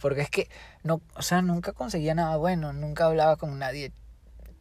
Porque 0.00 0.22
es 0.22 0.30
que, 0.30 0.48
no, 0.82 1.00
o 1.14 1.22
sea, 1.22 1.42
nunca 1.42 1.72
conseguía 1.72 2.14
nada 2.14 2.36
bueno, 2.36 2.72
nunca 2.72 3.06
hablaba 3.06 3.36
con 3.36 3.58
nadie 3.58 3.92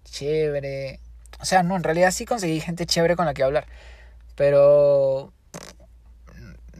chévere. 0.04 1.00
O 1.40 1.46
sea, 1.46 1.64
no, 1.64 1.76
en 1.76 1.84
realidad 1.84 2.12
sí 2.12 2.26
conseguí 2.26 2.60
gente 2.60 2.86
chévere 2.86 3.16
con 3.16 3.26
la 3.26 3.34
que 3.34 3.44
hablar. 3.44 3.66
Pero 4.36 5.34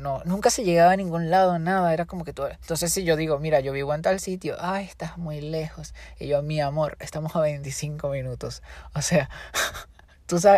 no, 0.02 0.22
nunca 0.26 0.50
se 0.50 0.64
llegaba 0.64 0.92
a 0.92 0.96
ningún 0.96 1.30
lado, 1.30 1.60
nada, 1.60 1.94
era 1.94 2.06
como 2.06 2.26
que 2.26 2.34
todo. 2.34 2.50
Entonces 2.50 2.92
si 2.92 3.04
yo 3.04 3.16
digo, 3.16 3.40
mira, 3.40 3.60
yo 3.60 3.72
vivo 3.72 3.94
en 3.94 4.02
tal 4.02 4.20
sitio, 4.20 4.58
ay, 4.60 4.86
estás 4.86 5.18
muy 5.18 5.42
lejos. 5.42 5.94
Y 6.20 6.28
yo, 6.28 6.42
mi 6.42 6.60
amor, 6.60 6.98
estamos 7.00 7.36
a 7.36 7.42
25 7.42 8.10
minutos. 8.10 8.64
O 8.96 9.02
sea, 9.02 9.30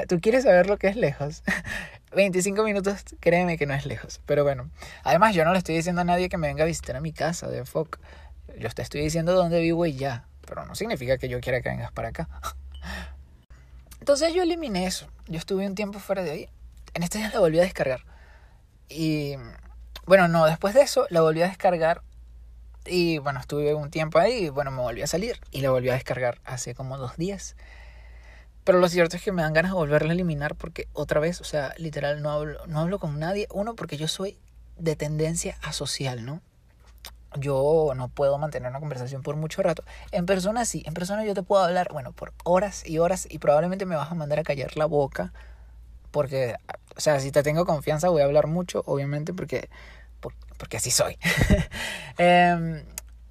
tú, 0.07 0.19
quieres 0.21 0.43
saber 0.43 0.67
lo 0.67 0.77
que 0.77 0.87
es 0.87 0.95
lejos. 0.95 1.43
25 2.15 2.63
minutos, 2.63 3.03
créeme 3.19 3.57
que 3.57 3.65
no 3.65 3.73
es 3.73 3.85
lejos. 3.85 4.21
Pero 4.25 4.43
bueno, 4.43 4.69
además 5.03 5.33
yo 5.33 5.45
no 5.45 5.51
le 5.51 5.57
estoy 5.57 5.75
diciendo 5.75 6.01
a 6.01 6.03
nadie 6.03 6.29
que 6.29 6.37
me 6.37 6.47
venga 6.47 6.63
a 6.63 6.67
visitar 6.67 6.95
a 6.95 7.01
mi 7.01 7.11
casa 7.11 7.47
de 7.47 7.65
FOC. 7.65 7.99
Yo 8.59 8.69
te 8.69 8.81
estoy 8.81 9.01
diciendo 9.01 9.33
dónde 9.33 9.59
vivo 9.59 9.85
y 9.85 9.95
ya. 9.95 10.27
Pero 10.45 10.65
no 10.65 10.75
significa 10.75 11.17
que 11.17 11.29
yo 11.29 11.39
quiera 11.41 11.61
que 11.61 11.69
vengas 11.69 11.91
para 11.91 12.09
acá. 12.09 12.27
Entonces 13.99 14.33
yo 14.33 14.43
eliminé 14.43 14.85
eso. 14.85 15.07
Yo 15.27 15.37
estuve 15.37 15.65
un 15.65 15.75
tiempo 15.75 15.99
fuera 15.99 16.23
de 16.23 16.31
ahí. 16.31 16.49
En 16.93 17.03
este 17.03 17.17
día 17.17 17.31
la 17.33 17.39
volví 17.39 17.59
a 17.59 17.63
descargar. 17.63 18.01
Y 18.89 19.35
bueno, 20.05 20.27
no, 20.27 20.45
después 20.45 20.73
de 20.73 20.81
eso 20.81 21.07
la 21.09 21.21
volví 21.21 21.41
a 21.41 21.47
descargar. 21.47 22.01
Y 22.85 23.17
bueno, 23.19 23.39
estuve 23.39 23.73
un 23.73 23.89
tiempo 23.89 24.19
ahí 24.19 24.45
y 24.45 24.49
bueno, 24.49 24.71
me 24.71 24.81
volví 24.81 25.01
a 25.01 25.07
salir. 25.07 25.39
Y 25.51 25.61
la 25.61 25.71
volví 25.71 25.89
a 25.89 25.93
descargar 25.93 26.39
hace 26.43 26.75
como 26.75 26.97
dos 26.97 27.15
días. 27.17 27.55
Pero 28.63 28.79
lo 28.79 28.87
cierto 28.87 29.17
es 29.17 29.23
que 29.23 29.31
me 29.31 29.41
dan 29.41 29.53
ganas 29.53 29.71
de 29.71 29.75
volverla 29.75 30.11
a 30.11 30.13
eliminar 30.13 30.55
porque 30.55 30.87
otra 30.93 31.19
vez, 31.19 31.41
o 31.41 31.43
sea, 31.43 31.73
literal, 31.77 32.21
no 32.21 32.31
hablo, 32.31 32.65
no 32.67 32.79
hablo 32.79 32.99
con 32.99 33.19
nadie. 33.19 33.47
Uno, 33.51 33.75
porque 33.75 33.97
yo 33.97 34.07
soy 34.07 34.37
de 34.77 34.95
tendencia 34.95 35.57
asocial, 35.61 36.25
¿no? 36.25 36.41
yo 37.39 37.93
no 37.95 38.09
puedo 38.09 38.37
mantener 38.37 38.69
una 38.69 38.79
conversación 38.79 39.21
por 39.21 39.35
mucho 39.35 39.63
rato. 39.63 39.83
En 40.11 40.25
persona 40.25 40.65
sí, 40.65 40.83
en 40.85 40.93
persona 40.93 41.25
yo 41.25 41.33
te 41.33 41.43
puedo 41.43 41.63
hablar, 41.63 41.89
bueno, 41.91 42.11
por 42.11 42.33
horas 42.43 42.85
y 42.85 42.99
horas 42.99 43.27
y 43.29 43.39
probablemente 43.39 43.85
me 43.85 43.95
vas 43.95 44.11
a 44.11 44.15
mandar 44.15 44.39
a 44.39 44.43
callar 44.43 44.77
la 44.77 44.85
boca 44.85 45.33
porque, 46.11 46.55
o 46.95 47.01
sea, 47.01 47.19
si 47.19 47.31
te 47.31 47.41
tengo 47.43 47.65
confianza 47.65 48.09
voy 48.09 48.21
a 48.21 48.25
hablar 48.25 48.47
mucho, 48.47 48.83
obviamente, 48.85 49.33
porque, 49.33 49.69
porque 50.57 50.77
así 50.77 50.91
soy. 50.91 51.17
Em, 52.17 52.83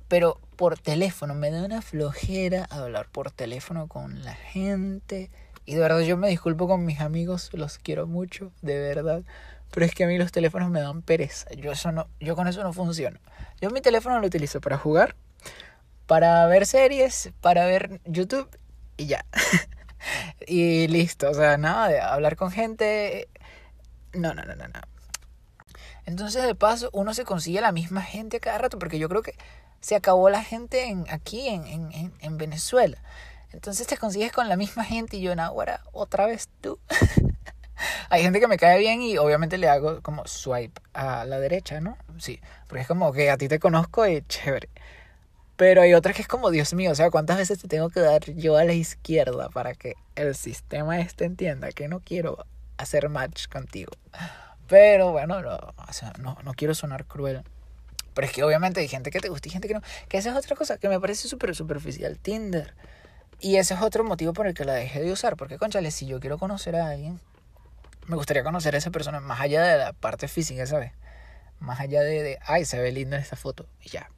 pero 0.09 0.41
por 0.63 0.79
teléfono, 0.79 1.35
me 1.35 1.51
da 1.51 1.65
una 1.65 1.83
flojera 1.83 2.69
hablar 2.71 3.09
por 3.11 3.33
teléfono 3.33 3.89
con 3.89 4.23
la 4.23 4.37
gente. 4.37 5.29
Y 5.65 5.75
de 5.75 5.81
verdad 5.81 5.99
yo 6.03 6.17
me 6.17 6.29
disculpo 6.29 6.69
con 6.69 6.85
mis 6.85 7.01
amigos, 7.01 7.51
los 7.53 7.79
quiero 7.79 8.07
mucho, 8.07 8.53
de 8.63 8.79
verdad. 8.79 9.23
Pero 9.73 9.87
es 9.87 9.93
que 9.93 10.05
a 10.05 10.07
mí 10.07 10.17
los 10.19 10.31
teléfonos 10.31 10.71
me 10.71 10.81
dan 10.81 11.03
pereza. 11.03 11.51
Yo, 11.55 11.73
eso 11.73 11.91
no, 11.91 12.07
yo 12.21 12.37
con 12.37 12.47
eso 12.47 12.63
no 12.63 12.73
funciono. 12.73 13.19
Yo 13.61 13.71
mi 13.71 13.81
teléfono 13.81 14.21
lo 14.21 14.27
utilizo 14.29 14.61
para 14.61 14.79
jugar, 14.79 15.17
para 16.07 16.47
ver 16.47 16.65
series, 16.65 17.33
para 17.41 17.67
ver 17.67 18.01
YouTube 18.05 18.49
y 18.97 19.07
ya. 19.07 19.27
y 20.47 20.87
listo. 20.87 21.29
O 21.29 21.35
sea, 21.35 21.57
nada 21.57 21.89
de 21.89 22.01
hablar 22.01 22.37
con 22.37 22.53
gente. 22.53 23.27
No, 24.13 24.33
no, 24.33 24.45
no, 24.45 24.55
no, 24.55 24.69
no. 24.69 24.81
Entonces, 26.07 26.45
de 26.45 26.55
paso, 26.55 26.89
uno 26.93 27.15
se 27.15 27.25
consigue 27.25 27.61
la 27.61 27.73
misma 27.73 28.03
gente 28.03 28.39
cada 28.39 28.59
rato, 28.59 28.79
porque 28.79 29.01
yo 29.01 29.09
creo 29.09 29.23
que 29.23 29.35
se 29.83 29.95
acabó 29.95 30.31
la 30.31 30.43
gente 30.43 30.89
en, 30.89 31.05
aquí 31.11 31.49
en, 31.49 31.67
en, 31.67 32.15
en 32.19 32.39
Venezuela. 32.39 32.97
Entonces 33.53 33.87
te 33.87 33.99
consigues 33.99 34.33
con 34.33 34.49
la 34.49 34.57
misma 34.57 34.85
gente 34.85 35.19
y 35.19 35.21
yo, 35.21 35.35
ahora 35.39 35.83
otra 35.93 36.27
vez 36.27 36.49
tú. 36.63 36.79
Hay 38.09 38.23
gente 38.23 38.41
que 38.41 38.47
me 38.47 38.57
cae 38.57 38.79
bien 38.79 39.03
y 39.03 39.19
obviamente 39.19 39.59
le 39.59 39.69
hago 39.69 40.01
como 40.03 40.27
swipe 40.27 40.81
a 40.95 41.25
la 41.25 41.39
derecha, 41.39 41.81
¿no? 41.81 41.99
Sí, 42.19 42.41
porque 42.69 42.83
es 42.83 42.89
como 42.89 43.13
que 43.13 43.31
a 43.31 43.37
ti 43.37 43.49
te 43.49 43.59
conozco 43.59 44.07
y 44.07 44.23
chévere. 44.23 44.69
Pero 45.57 45.83
hay 45.83 45.95
otras 45.95 46.17
que 46.17 46.23
es 46.23 46.29
como, 46.29 46.51
Dios 46.51 46.73
mío, 46.75 46.91
o 46.93 46.95
sea, 46.95 47.11
¿cuántas 47.11 47.37
veces 47.37 47.59
te 47.61 47.69
tengo 47.69 47.91
que 47.91 48.01
dar 48.01 48.25
yo 48.25 48.57
a 48.57 48.65
la 48.65 48.73
izquierda 48.73 49.49
para 49.51 49.75
que 49.75 49.95
el 50.15 50.35
sistema 50.35 51.01
este 51.01 51.25
entienda 51.25 51.71
que 51.73 51.89
no 51.89 52.01
quiero 52.01 52.47
hacer 52.79 53.09
match 53.09 53.49
contigo? 53.49 53.93
Pero 54.69 55.13
bueno, 55.13 55.43
no, 55.43 55.57
o 55.57 55.93
sea, 55.93 56.13
no, 56.19 56.39
no 56.43 56.55
quiero 56.55 56.75
sonar 56.75 57.05
cruel. 57.05 57.43
Pero 58.15 58.27
es 58.27 58.33
que 58.33 58.45
obviamente 58.45 58.81
hay 58.81 58.89
gente 58.89 59.11
que 59.11 59.21
te 59.21 59.29
gusta 59.29 59.49
y 59.49 59.51
gente 59.51 59.69
que 59.69 59.75
no. 59.75 59.83
Que 60.09 60.19
esa 60.19 60.31
es 60.31 60.37
otra 60.37 60.57
cosa 60.57 60.79
que 60.79 60.89
me 60.89 61.01
parece 61.01 61.29
súper 61.29 61.55
superficial. 61.55 62.19
Tinder. 62.19 62.75
Y 63.41 63.57
ese 63.57 63.75
es 63.75 63.83
otro 63.83 64.05
motivo 64.05 64.33
por 64.33 64.47
el 64.47 64.55
que 64.55 64.65
la 64.65 64.75
dejé 64.75 65.01
de 65.01 65.13
usar. 65.13 65.37
Porque, 65.37 65.59
conchale, 65.59 65.91
si 65.91 66.07
yo 66.07 66.21
quiero 66.21 66.39
conocer 66.39 66.77
a 66.77 66.91
alguien, 66.91 67.21
me 68.07 68.17
gustaría 68.17 68.45
conocer 68.45 68.75
a 68.75 68.79
esa 68.79 68.91
persona 68.91 69.21
más 69.21 69.41
allá 69.41 69.63
de 69.63 69.79
la 69.79 69.93
parte 69.93 70.29
física, 70.29 70.67
¿sabes? 70.67 70.93
Más 71.59 71.81
allá 71.81 72.03
de, 72.03 72.23
de 72.23 72.39
ay, 72.43 72.65
se 72.65 72.81
ve 72.81 72.93
linda 72.93 73.17
en 73.17 73.23
esta 73.23 73.37
foto 73.37 73.67
y 73.81 73.91
ya. 73.91 74.11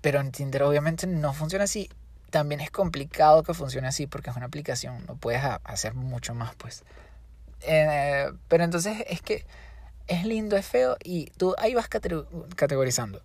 pero 0.00 0.20
en 0.20 0.32
Tinder 0.32 0.62
obviamente 0.64 1.06
no 1.06 1.32
funciona 1.32 1.64
así. 1.64 1.88
También 2.30 2.60
es 2.60 2.70
complicado 2.70 3.42
que 3.42 3.54
funcione 3.54 3.88
así 3.88 4.06
porque 4.06 4.30
es 4.30 4.36
una 4.36 4.46
aplicación, 4.46 5.06
no 5.06 5.16
puedes 5.16 5.42
hacer 5.64 5.94
mucho 5.94 6.34
más, 6.34 6.54
pues. 6.56 6.84
Eh, 7.62 8.30
pero 8.48 8.64
entonces 8.64 9.04
es 9.08 9.22
que 9.22 9.46
es 10.06 10.24
lindo, 10.24 10.56
es 10.56 10.66
feo 10.66 10.96
y 11.02 11.26
tú 11.36 11.54
ahí 11.58 11.74
vas 11.74 11.88
categorizando. 11.88 13.22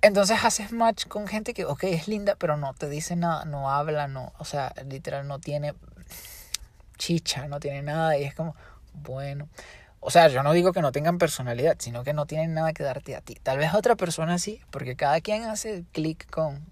Entonces 0.00 0.44
haces 0.44 0.72
match 0.72 1.06
con 1.06 1.26
gente 1.26 1.54
que, 1.54 1.64
ok, 1.64 1.84
es 1.84 2.08
linda, 2.08 2.36
pero 2.36 2.56
no 2.56 2.74
te 2.74 2.88
dice 2.88 3.16
nada, 3.16 3.44
no 3.46 3.70
habla, 3.70 4.06
no, 4.06 4.32
o 4.38 4.44
sea, 4.44 4.74
literal 4.86 5.26
no 5.26 5.38
tiene 5.38 5.74
chicha, 6.98 7.48
no 7.48 7.58
tiene 7.58 7.82
nada 7.82 8.18
y 8.18 8.24
es 8.24 8.34
como, 8.34 8.54
bueno. 8.92 9.48
O 10.00 10.10
sea, 10.10 10.28
yo 10.28 10.42
no 10.42 10.52
digo 10.52 10.74
que 10.74 10.82
no 10.82 10.92
tengan 10.92 11.16
personalidad, 11.16 11.76
sino 11.78 12.04
que 12.04 12.12
no 12.12 12.26
tienen 12.26 12.52
nada 12.52 12.74
que 12.74 12.82
darte 12.82 13.16
a 13.16 13.22
ti. 13.22 13.36
Tal 13.42 13.56
vez 13.56 13.72
otra 13.72 13.96
persona 13.96 14.38
sí, 14.38 14.60
porque 14.70 14.96
cada 14.96 15.22
quien 15.22 15.44
hace 15.44 15.84
clic 15.92 16.28
con 16.30 16.66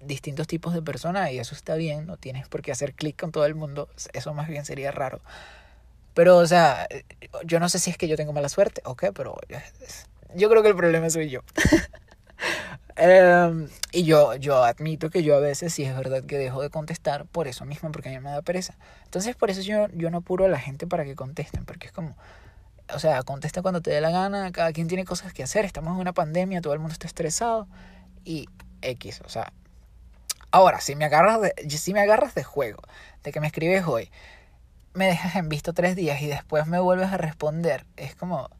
distintos 0.00 0.46
tipos 0.46 0.72
de 0.72 0.82
personas 0.82 1.32
y 1.32 1.40
eso 1.40 1.56
está 1.56 1.74
bien, 1.74 2.06
no 2.06 2.16
tienes 2.16 2.46
por 2.46 2.62
qué 2.62 2.70
hacer 2.70 2.94
clic 2.94 3.18
con 3.18 3.32
todo 3.32 3.46
el 3.46 3.56
mundo, 3.56 3.88
eso 4.12 4.32
más 4.34 4.46
bien 4.46 4.64
sería 4.64 4.92
raro. 4.92 5.20
Pero, 6.16 6.38
o 6.38 6.46
sea, 6.46 6.88
yo 7.44 7.60
no 7.60 7.68
sé 7.68 7.78
si 7.78 7.90
es 7.90 7.98
que 7.98 8.08
yo 8.08 8.16
tengo 8.16 8.32
mala 8.32 8.48
suerte 8.48 8.80
o 8.86 8.96
qué, 8.96 9.12
pero 9.12 9.36
yo 10.34 10.48
creo 10.48 10.62
que 10.62 10.70
el 10.70 10.74
problema 10.74 11.10
soy 11.10 11.28
yo. 11.28 11.42
Em, 12.98 13.68
y 13.92 14.04
yo, 14.04 14.34
yo 14.36 14.64
admito 14.64 15.10
que 15.10 15.22
yo 15.22 15.36
a 15.36 15.40
veces 15.40 15.74
sí 15.74 15.84
es 15.84 15.94
verdad 15.94 16.24
que 16.24 16.38
dejo 16.38 16.62
de 16.62 16.70
contestar 16.70 17.26
por 17.26 17.46
eso 17.46 17.66
mismo, 17.66 17.92
porque 17.92 18.08
a 18.08 18.12
mí 18.12 18.20
me 18.20 18.30
da 18.30 18.40
pereza. 18.40 18.74
Entonces 19.04 19.36
por 19.36 19.50
eso 19.50 19.60
yo, 19.60 19.88
yo 19.88 20.10
no 20.10 20.18
apuro 20.18 20.46
a 20.46 20.48
la 20.48 20.58
gente 20.58 20.86
para 20.86 21.04
que 21.04 21.14
contesten, 21.14 21.66
porque 21.66 21.88
es 21.88 21.92
como, 21.92 22.16
o 22.94 22.98
sea, 22.98 23.22
contesta 23.22 23.60
cuando 23.60 23.82
te 23.82 23.90
dé 23.90 24.00
la 24.00 24.08
gana, 24.08 24.50
cada 24.52 24.72
quien 24.72 24.88
tiene 24.88 25.04
cosas 25.04 25.34
que 25.34 25.42
hacer, 25.42 25.66
estamos 25.66 25.92
en 25.92 26.00
una 26.00 26.14
pandemia, 26.14 26.62
todo 26.62 26.72
el 26.72 26.78
mundo 26.78 26.94
está 26.94 27.06
estresado 27.06 27.68
y 28.24 28.48
X, 28.80 29.20
o 29.22 29.28
sea. 29.28 29.52
Ahora, 30.50 30.80
si 30.80 30.96
me 30.96 31.04
agarras 31.04 31.42
de, 31.42 31.54
si 31.68 31.92
me 31.92 32.00
agarras 32.00 32.34
de 32.34 32.44
juego, 32.44 32.80
de 33.22 33.32
que 33.32 33.40
me 33.40 33.48
escribes 33.48 33.84
hoy, 33.86 34.10
me 34.96 35.06
dejas 35.06 35.36
en 35.36 35.48
visto 35.48 35.72
tres 35.72 35.94
días 35.94 36.20
y 36.22 36.26
después 36.26 36.66
me 36.66 36.80
vuelves 36.80 37.12
a 37.12 37.18
responder, 37.18 37.86
es 37.96 38.14
como 38.14 38.50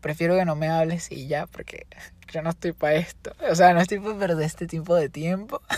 prefiero 0.00 0.36
que 0.36 0.44
no 0.44 0.54
me 0.54 0.68
hables 0.68 1.10
y 1.10 1.28
ya, 1.28 1.46
porque 1.46 1.86
yo 2.32 2.42
no 2.42 2.50
estoy 2.50 2.72
para 2.72 2.96
esto. 2.96 3.32
O 3.50 3.54
sea, 3.54 3.72
no 3.72 3.80
estoy 3.80 4.00
para 4.00 4.18
perder 4.18 4.44
este 4.44 4.66
tipo 4.66 4.94
de 4.94 5.08
tiempo. 5.08 5.62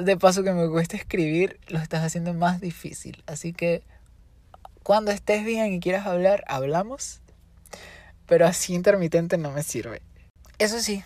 De 0.00 0.16
paso 0.16 0.42
que 0.42 0.52
me 0.52 0.68
cuesta 0.68 0.96
escribir, 0.96 1.60
lo 1.68 1.78
estás 1.78 2.02
haciendo 2.02 2.34
más 2.34 2.60
difícil. 2.60 3.22
Así 3.26 3.52
que 3.52 3.84
cuando 4.82 5.10
estés 5.10 5.44
bien 5.44 5.72
y 5.72 5.78
quieras 5.78 6.06
hablar, 6.06 6.42
hablamos. 6.48 7.20
Pero 8.26 8.46
así 8.46 8.74
intermitente 8.74 9.38
no 9.38 9.52
me 9.52 9.62
sirve. 9.62 10.02
Eso 10.58 10.80
sí, 10.80 11.04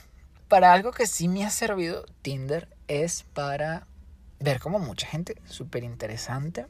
para 0.48 0.72
algo 0.72 0.92
que 0.92 1.06
sí 1.06 1.28
me 1.28 1.44
ha 1.44 1.50
servido 1.50 2.06
Tinder 2.22 2.68
es 2.88 3.24
para 3.34 3.86
ver 4.38 4.58
como 4.58 4.78
mucha 4.78 5.06
gente 5.06 5.36
súper 5.44 5.84
interesante. 5.84 6.66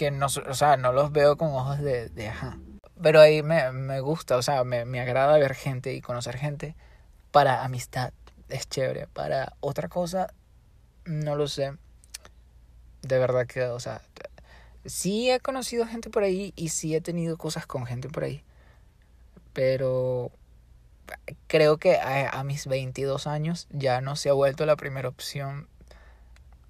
Que 0.00 0.10
no, 0.10 0.28
o 0.28 0.54
sea, 0.54 0.78
no 0.78 0.94
los 0.94 1.12
veo 1.12 1.36
con 1.36 1.48
ojos 1.48 1.78
de, 1.80 2.10
ajá. 2.26 2.56
Pero 3.02 3.20
ahí 3.20 3.42
me, 3.42 3.70
me 3.72 4.00
gusta, 4.00 4.38
o 4.38 4.42
sea, 4.42 4.64
me, 4.64 4.86
me 4.86 4.98
agrada 4.98 5.36
ver 5.36 5.54
gente 5.54 5.92
y 5.92 6.00
conocer 6.00 6.38
gente 6.38 6.74
para 7.32 7.64
amistad. 7.64 8.14
Es 8.48 8.66
chévere. 8.66 9.08
Para 9.08 9.52
otra 9.60 9.90
cosa, 9.90 10.32
no 11.04 11.36
lo 11.36 11.48
sé. 11.48 11.74
De 13.02 13.18
verdad 13.18 13.46
que, 13.46 13.64
o 13.64 13.78
sea, 13.78 14.00
sí 14.86 15.30
he 15.30 15.38
conocido 15.38 15.86
gente 15.86 16.08
por 16.08 16.22
ahí 16.22 16.54
y 16.56 16.70
sí 16.70 16.94
he 16.94 17.02
tenido 17.02 17.36
cosas 17.36 17.66
con 17.66 17.84
gente 17.84 18.08
por 18.08 18.24
ahí. 18.24 18.42
Pero 19.52 20.32
creo 21.46 21.76
que 21.76 21.98
a, 21.98 22.42
mis 22.42 22.66
22 22.66 23.26
años 23.26 23.68
ya 23.68 24.00
no 24.00 24.16
se 24.16 24.30
ha 24.30 24.32
vuelto 24.32 24.64
la 24.64 24.76
primera 24.76 25.10
opción. 25.10 25.68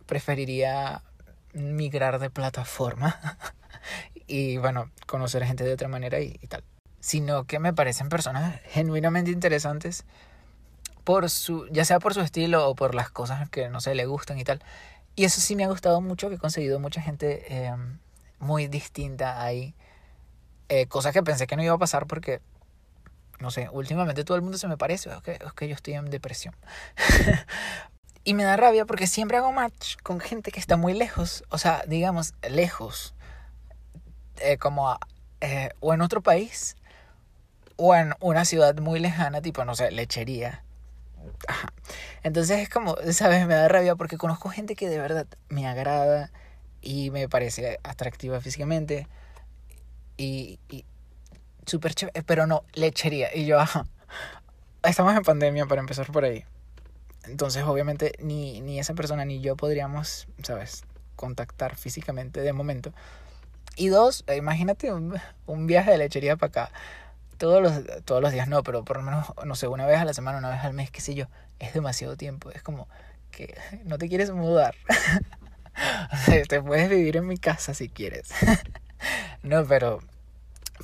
Preferiría 0.07 1.05
migrar 1.53 2.19
de 2.19 2.31
plataforma 2.31 3.39
y 4.27 4.59
bueno, 4.59 4.91
conocer 5.07 5.45
gente 5.45 5.65
de 5.65 5.73
otra 5.73 5.89
manera 5.89 6.21
y, 6.21 6.35
tal. 6.49 6.65
Sino 7.01 7.45
que 7.45 7.59
me 7.59 7.73
parecen 7.73 8.09
personas 8.09 8.61
genuinamente 8.67 9.31
interesantes 9.31 10.05
por 11.05 11.31
su, 11.31 11.67
ya 11.71 11.85
sea 11.85 11.99
por 11.99 12.15
su 12.15 12.21
estilo 12.21 12.69
o 12.69 12.75
por 12.75 12.95
las 12.95 13.11
cosas 13.11 13.49
que 13.49 13.69
no 13.69 13.81
sé, 13.81 13.95
le 13.95 14.07
gustan 14.07 14.39
y 14.39 14.45
tal. 14.45 14.63
Y 15.17 15.25
eso 15.25 15.41
sí 15.41 15.57
me 15.57 15.65
ha 15.65 15.69
gustado 15.69 16.01
mucho, 16.01 16.29
que 16.29 16.37
he 16.37 16.39
conseguido 16.39 16.79
mucha 16.79 17.03
gente 17.03 17.45
eh, 17.49 17.75
muy 18.39 18.69
distinta 18.69 19.43
ahí. 19.43 19.75
Eh, 20.69 20.87
cosas 20.87 21.13
que 21.13 21.23
pensé 21.23 21.47
que 21.47 21.57
no 21.57 21.65
iba 21.65 21.75
a 21.75 21.79
pasar 21.79 22.07
porque, 22.07 22.41
no 23.41 23.51
sé, 23.51 23.69
últimamente 23.73 24.25
todo 24.25 24.37
el 24.37 24.43
mundo 24.43 24.57
se 24.57 24.69
me 24.69 24.77
parece, 24.77 25.11
es 25.11 25.23
que, 25.23 25.33
es 25.33 25.53
que 25.53 25.69
yo 25.69 25.75
estoy 25.75 25.95
en 25.95 26.11
depresión. 26.11 26.55
y 28.25 28.35
me 28.35 28.45
da 28.45 28.57
rabia 28.57 28.85
porque 28.85 29.07
siempre 29.07 29.39
hago 29.39 29.53
match 29.53 29.97
con 30.03 30.21
gente 30.21 30.53
que 30.53 30.61
está 30.61 30.77
muy 30.77 30.95
lejos, 30.95 31.45
o 31.49 31.59
sea, 31.59 31.83
digamos, 31.87 32.35
lejos, 32.49 33.15
eh, 34.41 34.59
como 34.59 34.99
eh, 35.41 35.71
o 35.81 35.95
en 35.95 36.03
otro 36.03 36.23
país, 36.23 36.77
o 37.77 37.95
en 37.95 38.15
una 38.21 38.45
ciudad 38.45 38.77
muy 38.79 39.01
lejana, 39.01 39.41
tipo, 39.41 39.65
no 39.65 39.75
sé, 39.75 39.91
lechería. 39.91 40.63
Entonces 42.23 42.59
es 42.61 42.69
como, 42.69 42.97
¿sabes? 43.13 43.47
Me 43.47 43.55
da 43.55 43.69
rabia 43.69 43.97
porque 43.97 44.19
conozco 44.19 44.51
gente 44.51 44.75
que 44.75 44.89
de 44.89 44.99
verdad 44.99 45.27
me 45.49 45.67
agrada 45.67 46.31
y 46.83 47.11
me 47.11 47.29
parece 47.29 47.79
atractiva 47.83 48.41
físicamente 48.41 49.07
y, 50.17 50.59
y 50.69 50.85
súper 51.67 51.95
chévere, 51.95 52.23
pero 52.23 52.47
no, 52.47 52.65
lechería. 52.75 53.35
Y 53.35 53.47
yo, 53.47 53.59
ajá. 53.59 53.87
Estamos 54.83 55.15
en 55.15 55.23
pandemia 55.23 55.67
para 55.67 55.81
empezar 55.81 56.07
por 56.11 56.25
ahí. 56.25 56.45
Entonces, 57.25 57.65
obviamente, 57.65 58.13
ni, 58.21 58.61
ni 58.61 58.79
esa 58.79 58.95
persona 58.95 59.25
ni 59.25 59.41
yo 59.41 59.57
podríamos, 59.57 60.27
¿sabes? 60.43 60.85
Contactar 61.17 61.77
físicamente 61.77 62.41
de 62.41 62.53
momento. 62.53 62.93
Y 63.77 63.89
dos, 63.89 64.25
imagínate 64.35 64.93
un, 64.93 65.19
un 65.47 65.67
viaje 65.67 65.93
de 65.93 65.99
lechería 65.99 66.37
para 66.37 66.49
acá 66.49 66.73
todos 67.41 67.63
los, 67.63 68.05
todos 68.05 68.21
los 68.21 68.33
días 68.33 68.49
no, 68.49 68.63
pero 68.63 68.85
por 68.85 68.99
lo 68.99 69.03
menos, 69.03 69.27
no 69.47 69.55
sé, 69.55 69.67
una 69.67 69.87
vez 69.87 69.99
a 69.99 70.05
la 70.05 70.13
semana, 70.13 70.37
una 70.37 70.51
vez 70.51 70.63
al 70.63 70.75
mes, 70.75 70.91
qué 70.91 71.01
sé 71.01 71.15
yo, 71.15 71.25
es 71.59 71.73
demasiado 71.73 72.15
tiempo. 72.17 72.51
Es 72.51 72.63
como 72.63 72.87
que 73.31 73.57
no 73.85 73.97
te 73.97 74.11
quieres 74.11 74.31
mudar. 74.31 74.75
te 76.49 76.63
puedes 76.63 76.91
vivir 76.91 77.17
en 77.17 77.27
mi 77.27 77.39
casa 77.39 77.73
si 77.73 77.89
quieres. 77.89 78.29
no, 79.43 79.65
pero, 79.65 80.01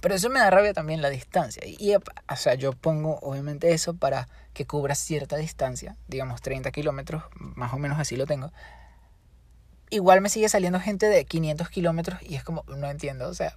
pero 0.01 0.15
eso 0.15 0.31
me 0.31 0.41
da 0.41 0.51
rabia 0.51 0.73
también 0.73 1.03
la 1.03 1.11
distancia. 1.11 1.63
Y, 1.67 1.95
o 1.95 2.37
sea, 2.37 2.55
yo 2.55 2.73
pongo 2.73 3.19
obviamente 3.21 3.73
eso 3.73 3.95
para 3.95 4.29
que 4.53 4.67
cubra 4.67 4.95
cierta 4.95 5.37
distancia, 5.37 5.97
digamos 6.09 6.41
30 6.41 6.71
kilómetros, 6.71 7.25
más 7.35 7.73
o 7.73 7.79
menos 7.79 7.99
así 7.99 8.17
lo 8.17 8.27
tengo. 8.27 8.53
Igual 9.91 10.21
me 10.21 10.29
sigue 10.29 10.49
saliendo 10.49 10.81
gente 10.81 11.07
de 11.07 11.25
500 11.25 11.69
kilómetros 11.69 12.21
y 12.23 12.35
es 12.35 12.45
como, 12.45 12.65
no 12.67 12.91
entiendo, 12.91 13.29
o 13.29 13.35
sea. 13.35 13.57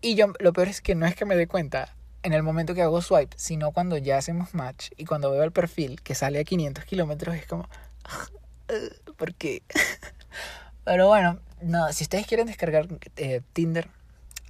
Y 0.00 0.14
yo, 0.14 0.32
lo 0.38 0.52
peor 0.52 0.68
es 0.68 0.80
que 0.80 0.94
no 0.94 1.06
es 1.06 1.14
que 1.14 1.24
me 1.24 1.36
dé 1.36 1.46
cuenta, 1.46 1.94
en 2.22 2.32
el 2.32 2.42
momento 2.42 2.74
que 2.74 2.82
hago 2.82 3.02
swipe, 3.02 3.36
sino 3.36 3.72
cuando 3.72 3.96
ya 3.96 4.18
hacemos 4.18 4.54
match 4.54 4.90
y 4.96 5.04
cuando 5.04 5.30
veo 5.30 5.42
el 5.42 5.52
perfil 5.52 6.00
que 6.02 6.14
sale 6.14 6.40
a 6.40 6.44
500 6.44 6.84
kilómetros 6.84 7.34
es 7.34 7.46
como, 7.46 7.68
¿por 9.16 9.34
qué? 9.34 9.62
Pero 10.84 11.08
bueno, 11.08 11.40
no, 11.60 11.92
si 11.92 12.04
ustedes 12.04 12.26
quieren 12.26 12.46
descargar 12.46 12.88
eh, 13.16 13.40
Tinder, 13.52 13.88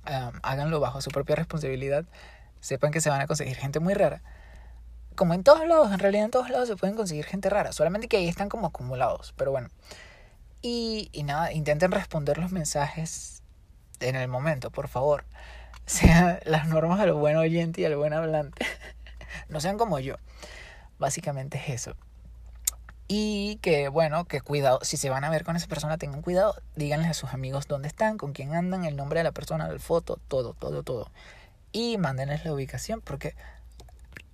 háganlo 0.05 0.81
bajo 0.81 1.01
su 1.01 1.11
propia 1.11 1.37
responsabilidad. 1.37 2.05
Sepan 2.61 2.93
que 2.93 3.01
se 3.01 3.11
van 3.11 3.21
a 3.21 3.27
conseguir 3.27 3.57
gente 3.57 3.81
muy 3.81 3.95
rara. 3.95 4.23
Como 5.15 5.35
en 5.35 5.45
todos 5.45 5.67
lados, 5.67 5.93
en 5.93 5.99
realidad 5.99 6.25
en 6.25 6.31
todos 6.31 6.51
lados 6.51 6.69
se 6.69 6.77
pueden 6.77 6.97
conseguir 6.97 7.25
gente 7.25 7.51
rara, 7.51 7.73
solamente 7.73 8.09
que 8.09 8.17
ahí 8.17 8.29
están 8.29 8.49
como 8.49 8.67
acumulados, 8.67 9.35
pero 9.37 9.51
bueno. 9.51 9.69
Y, 10.63 11.11
y 11.13 11.25
nada, 11.25 11.53
intenten 11.53 11.91
responder 11.91 12.39
los 12.39 12.53
mensajes 12.53 13.43
en 14.01 14.17
el 14.17 14.29
momento, 14.29 14.71
por 14.71 14.89
favor 14.89 15.25
sean 15.87 16.39
las 16.45 16.69
normas 16.69 17.01
del 17.01 17.13
buen 17.13 17.37
oyente 17.37 17.81
y 17.81 17.85
del 17.85 17.97
buen 17.97 18.13
hablante. 18.13 18.65
no 19.49 19.61
sean 19.61 19.79
como 19.79 19.99
yo. 19.99 20.17
Básicamente 20.99 21.59
es 21.59 21.69
eso. 21.69 21.97
Y 23.09 23.57
que, 23.57 23.89
bueno, 23.89 24.25
que 24.25 24.41
cuidado, 24.41 24.79
si 24.83 24.97
se 24.97 25.11
van 25.11 25.25
a 25.25 25.31
ver 25.31 25.45
con 25.45 25.57
esa 25.57 25.67
persona, 25.67 25.99
tengan 25.99 26.23
cuidado, 26.23 26.55
díganle 26.77 27.09
a 27.09 27.15
sus 27.15 27.35
amigos 27.35 27.67
dónde 27.67 27.89
están, 27.89 28.17
con 28.17 28.33
quién 28.33 28.55
andan, 28.55 28.85
el 28.85 28.97
nombre 28.97 29.21
de 29.21 29.25
la 29.25 29.33
persona, 29.33 29.69
la 29.69 29.79
foto, 29.79 30.19
todo, 30.29 30.55
todo, 30.55 30.83
todo. 30.83 31.11
Y 31.73 31.99
mándenles 31.99 32.45
la 32.45 32.53
ubicación, 32.53 33.01
porque 33.01 33.35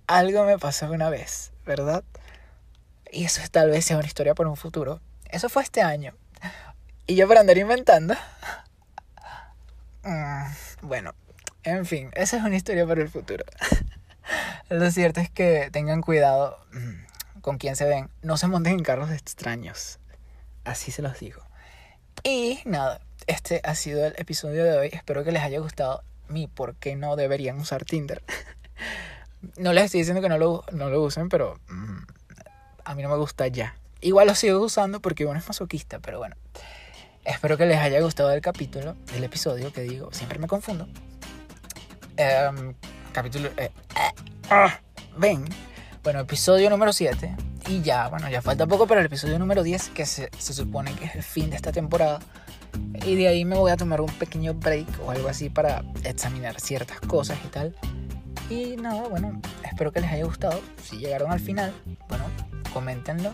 algo 0.07 0.45
me 0.45 0.57
pasó 0.57 0.91
una 0.91 1.09
vez, 1.09 1.51
¿verdad? 1.65 2.03
Y 3.11 3.25
eso 3.25 3.41
tal 3.51 3.69
vez 3.69 3.85
sea 3.85 3.97
una 3.97 4.07
historia 4.07 4.35
para 4.35 4.49
un 4.49 4.57
futuro. 4.57 5.01
Eso 5.29 5.49
fue 5.49 5.63
este 5.63 5.81
año. 5.81 6.15
Y 7.07 7.15
yo 7.15 7.27
para 7.27 7.41
andar 7.41 7.57
inventando. 7.57 8.15
Mm, 10.01 10.45
bueno, 10.83 11.13
en 11.63 11.85
fin, 11.85 12.09
esa 12.13 12.37
es 12.37 12.43
una 12.43 12.55
historia 12.55 12.87
para 12.87 13.01
el 13.01 13.09
futuro. 13.09 13.43
Lo 14.69 14.89
cierto 14.91 15.19
es 15.19 15.29
que 15.29 15.69
tengan 15.73 16.01
cuidado 16.01 16.57
mm, 16.71 17.08
con 17.41 17.57
quién 17.57 17.75
se 17.75 17.85
ven. 17.85 18.09
No 18.21 18.37
se 18.37 18.47
monten 18.47 18.73
en 18.73 18.83
carros 18.83 19.11
extraños. 19.11 19.99
Así 20.63 20.91
se 20.91 21.01
los 21.01 21.19
digo. 21.19 21.41
Y 22.23 22.59
nada, 22.65 23.01
este 23.27 23.61
ha 23.63 23.75
sido 23.75 24.05
el 24.05 24.13
episodio 24.17 24.63
de 24.63 24.77
hoy. 24.77 24.89
Espero 24.91 25.23
que 25.23 25.31
les 25.31 25.43
haya 25.43 25.59
gustado 25.59 26.03
mi 26.27 26.47
por 26.47 26.75
qué 26.75 26.95
no 26.95 27.15
deberían 27.15 27.59
usar 27.59 27.85
Tinder. 27.85 28.23
no 29.57 29.73
les 29.73 29.85
estoy 29.85 30.01
diciendo 30.01 30.21
que 30.21 30.29
no 30.29 30.37
lo, 30.37 30.63
no 30.71 30.89
lo 30.89 31.01
usen, 31.01 31.29
pero 31.29 31.59
mm, 31.69 31.99
a 32.85 32.95
mí 32.95 33.03
no 33.03 33.09
me 33.09 33.17
gusta 33.17 33.47
ya. 33.47 33.75
Igual 34.01 34.27
lo 34.27 34.35
sigo 34.35 34.59
usando 34.59 35.01
porque 35.01 35.25
uno 35.25 35.39
es 35.39 35.47
masoquista, 35.47 35.99
pero 35.99 36.19
bueno. 36.19 36.35
Espero 37.25 37.57
que 37.57 37.65
les 37.65 37.77
haya 37.77 37.99
gustado 38.01 38.31
el 38.31 38.41
capítulo, 38.41 38.95
el 39.13 39.23
episodio 39.23 39.73
que 39.73 39.81
digo, 39.81 40.11
siempre 40.13 40.39
me 40.39 40.47
confundo. 40.47 40.87
Em, 42.17 42.73
capítulo... 43.11 43.49
Eh, 43.57 43.71
ah, 44.49 44.79
ven. 45.17 45.45
Bueno, 46.09 46.21
episodio 46.21 46.71
número 46.71 46.91
7. 46.91 47.35
Y 47.67 47.83
ya, 47.83 48.07
bueno, 48.07 48.27
ya 48.31 48.41
falta 48.41 48.65
poco 48.65 48.87
para 48.87 49.01
el 49.01 49.05
episodio 49.05 49.37
número 49.37 49.61
10, 49.61 49.89
que 49.89 50.07
se, 50.07 50.31
se 50.39 50.53
supone 50.55 50.91
que 50.95 51.05
es 51.05 51.13
el 51.13 51.21
fin 51.21 51.51
de 51.51 51.55
esta 51.55 51.71
temporada. 51.71 52.17
Y 53.05 53.13
de 53.13 53.27
ahí 53.27 53.45
me 53.45 53.55
voy 53.55 53.69
a 53.69 53.77
tomar 53.77 54.01
un 54.01 54.11
pequeño 54.13 54.55
break 54.55 54.87
o 55.05 55.11
algo 55.11 55.29
así 55.29 55.51
para 55.51 55.83
examinar 56.03 56.59
ciertas 56.59 56.99
cosas 57.01 57.37
y 57.45 57.49
tal. 57.49 57.75
Y 58.49 58.75
nada, 58.77 59.07
bueno, 59.07 59.39
espero 59.63 59.91
que 59.91 60.01
les 60.01 60.11
haya 60.11 60.25
gustado. 60.25 60.59
Si 60.83 60.97
llegaron 60.97 61.31
al 61.31 61.41
final, 61.41 61.75
bueno, 62.07 62.23
coméntenlo. 62.73 63.31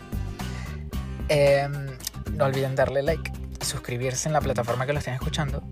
Em, 1.30 1.96
no 2.32 2.44
olviden 2.44 2.76
darle 2.76 3.02
like, 3.02 3.32
suscribirse 3.62 4.28
en 4.28 4.34
la 4.34 4.42
plataforma 4.42 4.84
que 4.84 4.92
lo 4.92 4.98
estén 4.98 5.14
escuchando 5.14 5.62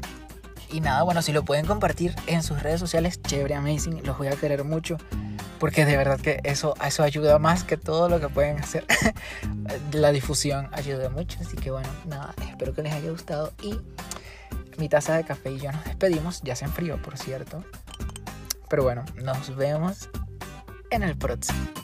y 0.74 0.80
nada, 0.80 1.04
bueno, 1.04 1.22
si 1.22 1.32
lo 1.32 1.44
pueden 1.44 1.66
compartir 1.66 2.16
en 2.26 2.42
sus 2.42 2.60
redes 2.60 2.80
sociales, 2.80 3.22
chévere, 3.22 3.54
amazing, 3.54 4.04
los 4.04 4.18
voy 4.18 4.26
a 4.26 4.32
querer 4.32 4.64
mucho. 4.64 4.96
Porque 5.64 5.86
de 5.86 5.96
verdad 5.96 6.20
que 6.20 6.42
eso, 6.44 6.74
eso 6.86 7.02
ayuda 7.02 7.38
más 7.38 7.64
que 7.64 7.78
todo 7.78 8.10
lo 8.10 8.20
que 8.20 8.28
pueden 8.28 8.58
hacer. 8.58 8.84
La 9.92 10.12
difusión 10.12 10.68
ayuda 10.72 11.08
mucho. 11.08 11.38
Así 11.40 11.56
que 11.56 11.70
bueno, 11.70 11.88
nada, 12.06 12.34
espero 12.50 12.74
que 12.74 12.82
les 12.82 12.92
haya 12.92 13.10
gustado. 13.10 13.50
Y 13.62 13.74
mi 14.76 14.90
taza 14.90 15.16
de 15.16 15.24
café 15.24 15.52
y 15.52 15.60
yo 15.60 15.72
nos 15.72 15.82
despedimos. 15.84 16.42
Ya 16.42 16.54
se 16.54 16.66
enfrió, 16.66 17.00
por 17.00 17.16
cierto. 17.16 17.64
Pero 18.68 18.82
bueno, 18.82 19.06
nos 19.22 19.56
vemos 19.56 20.10
en 20.90 21.02
el 21.02 21.16
próximo. 21.16 21.83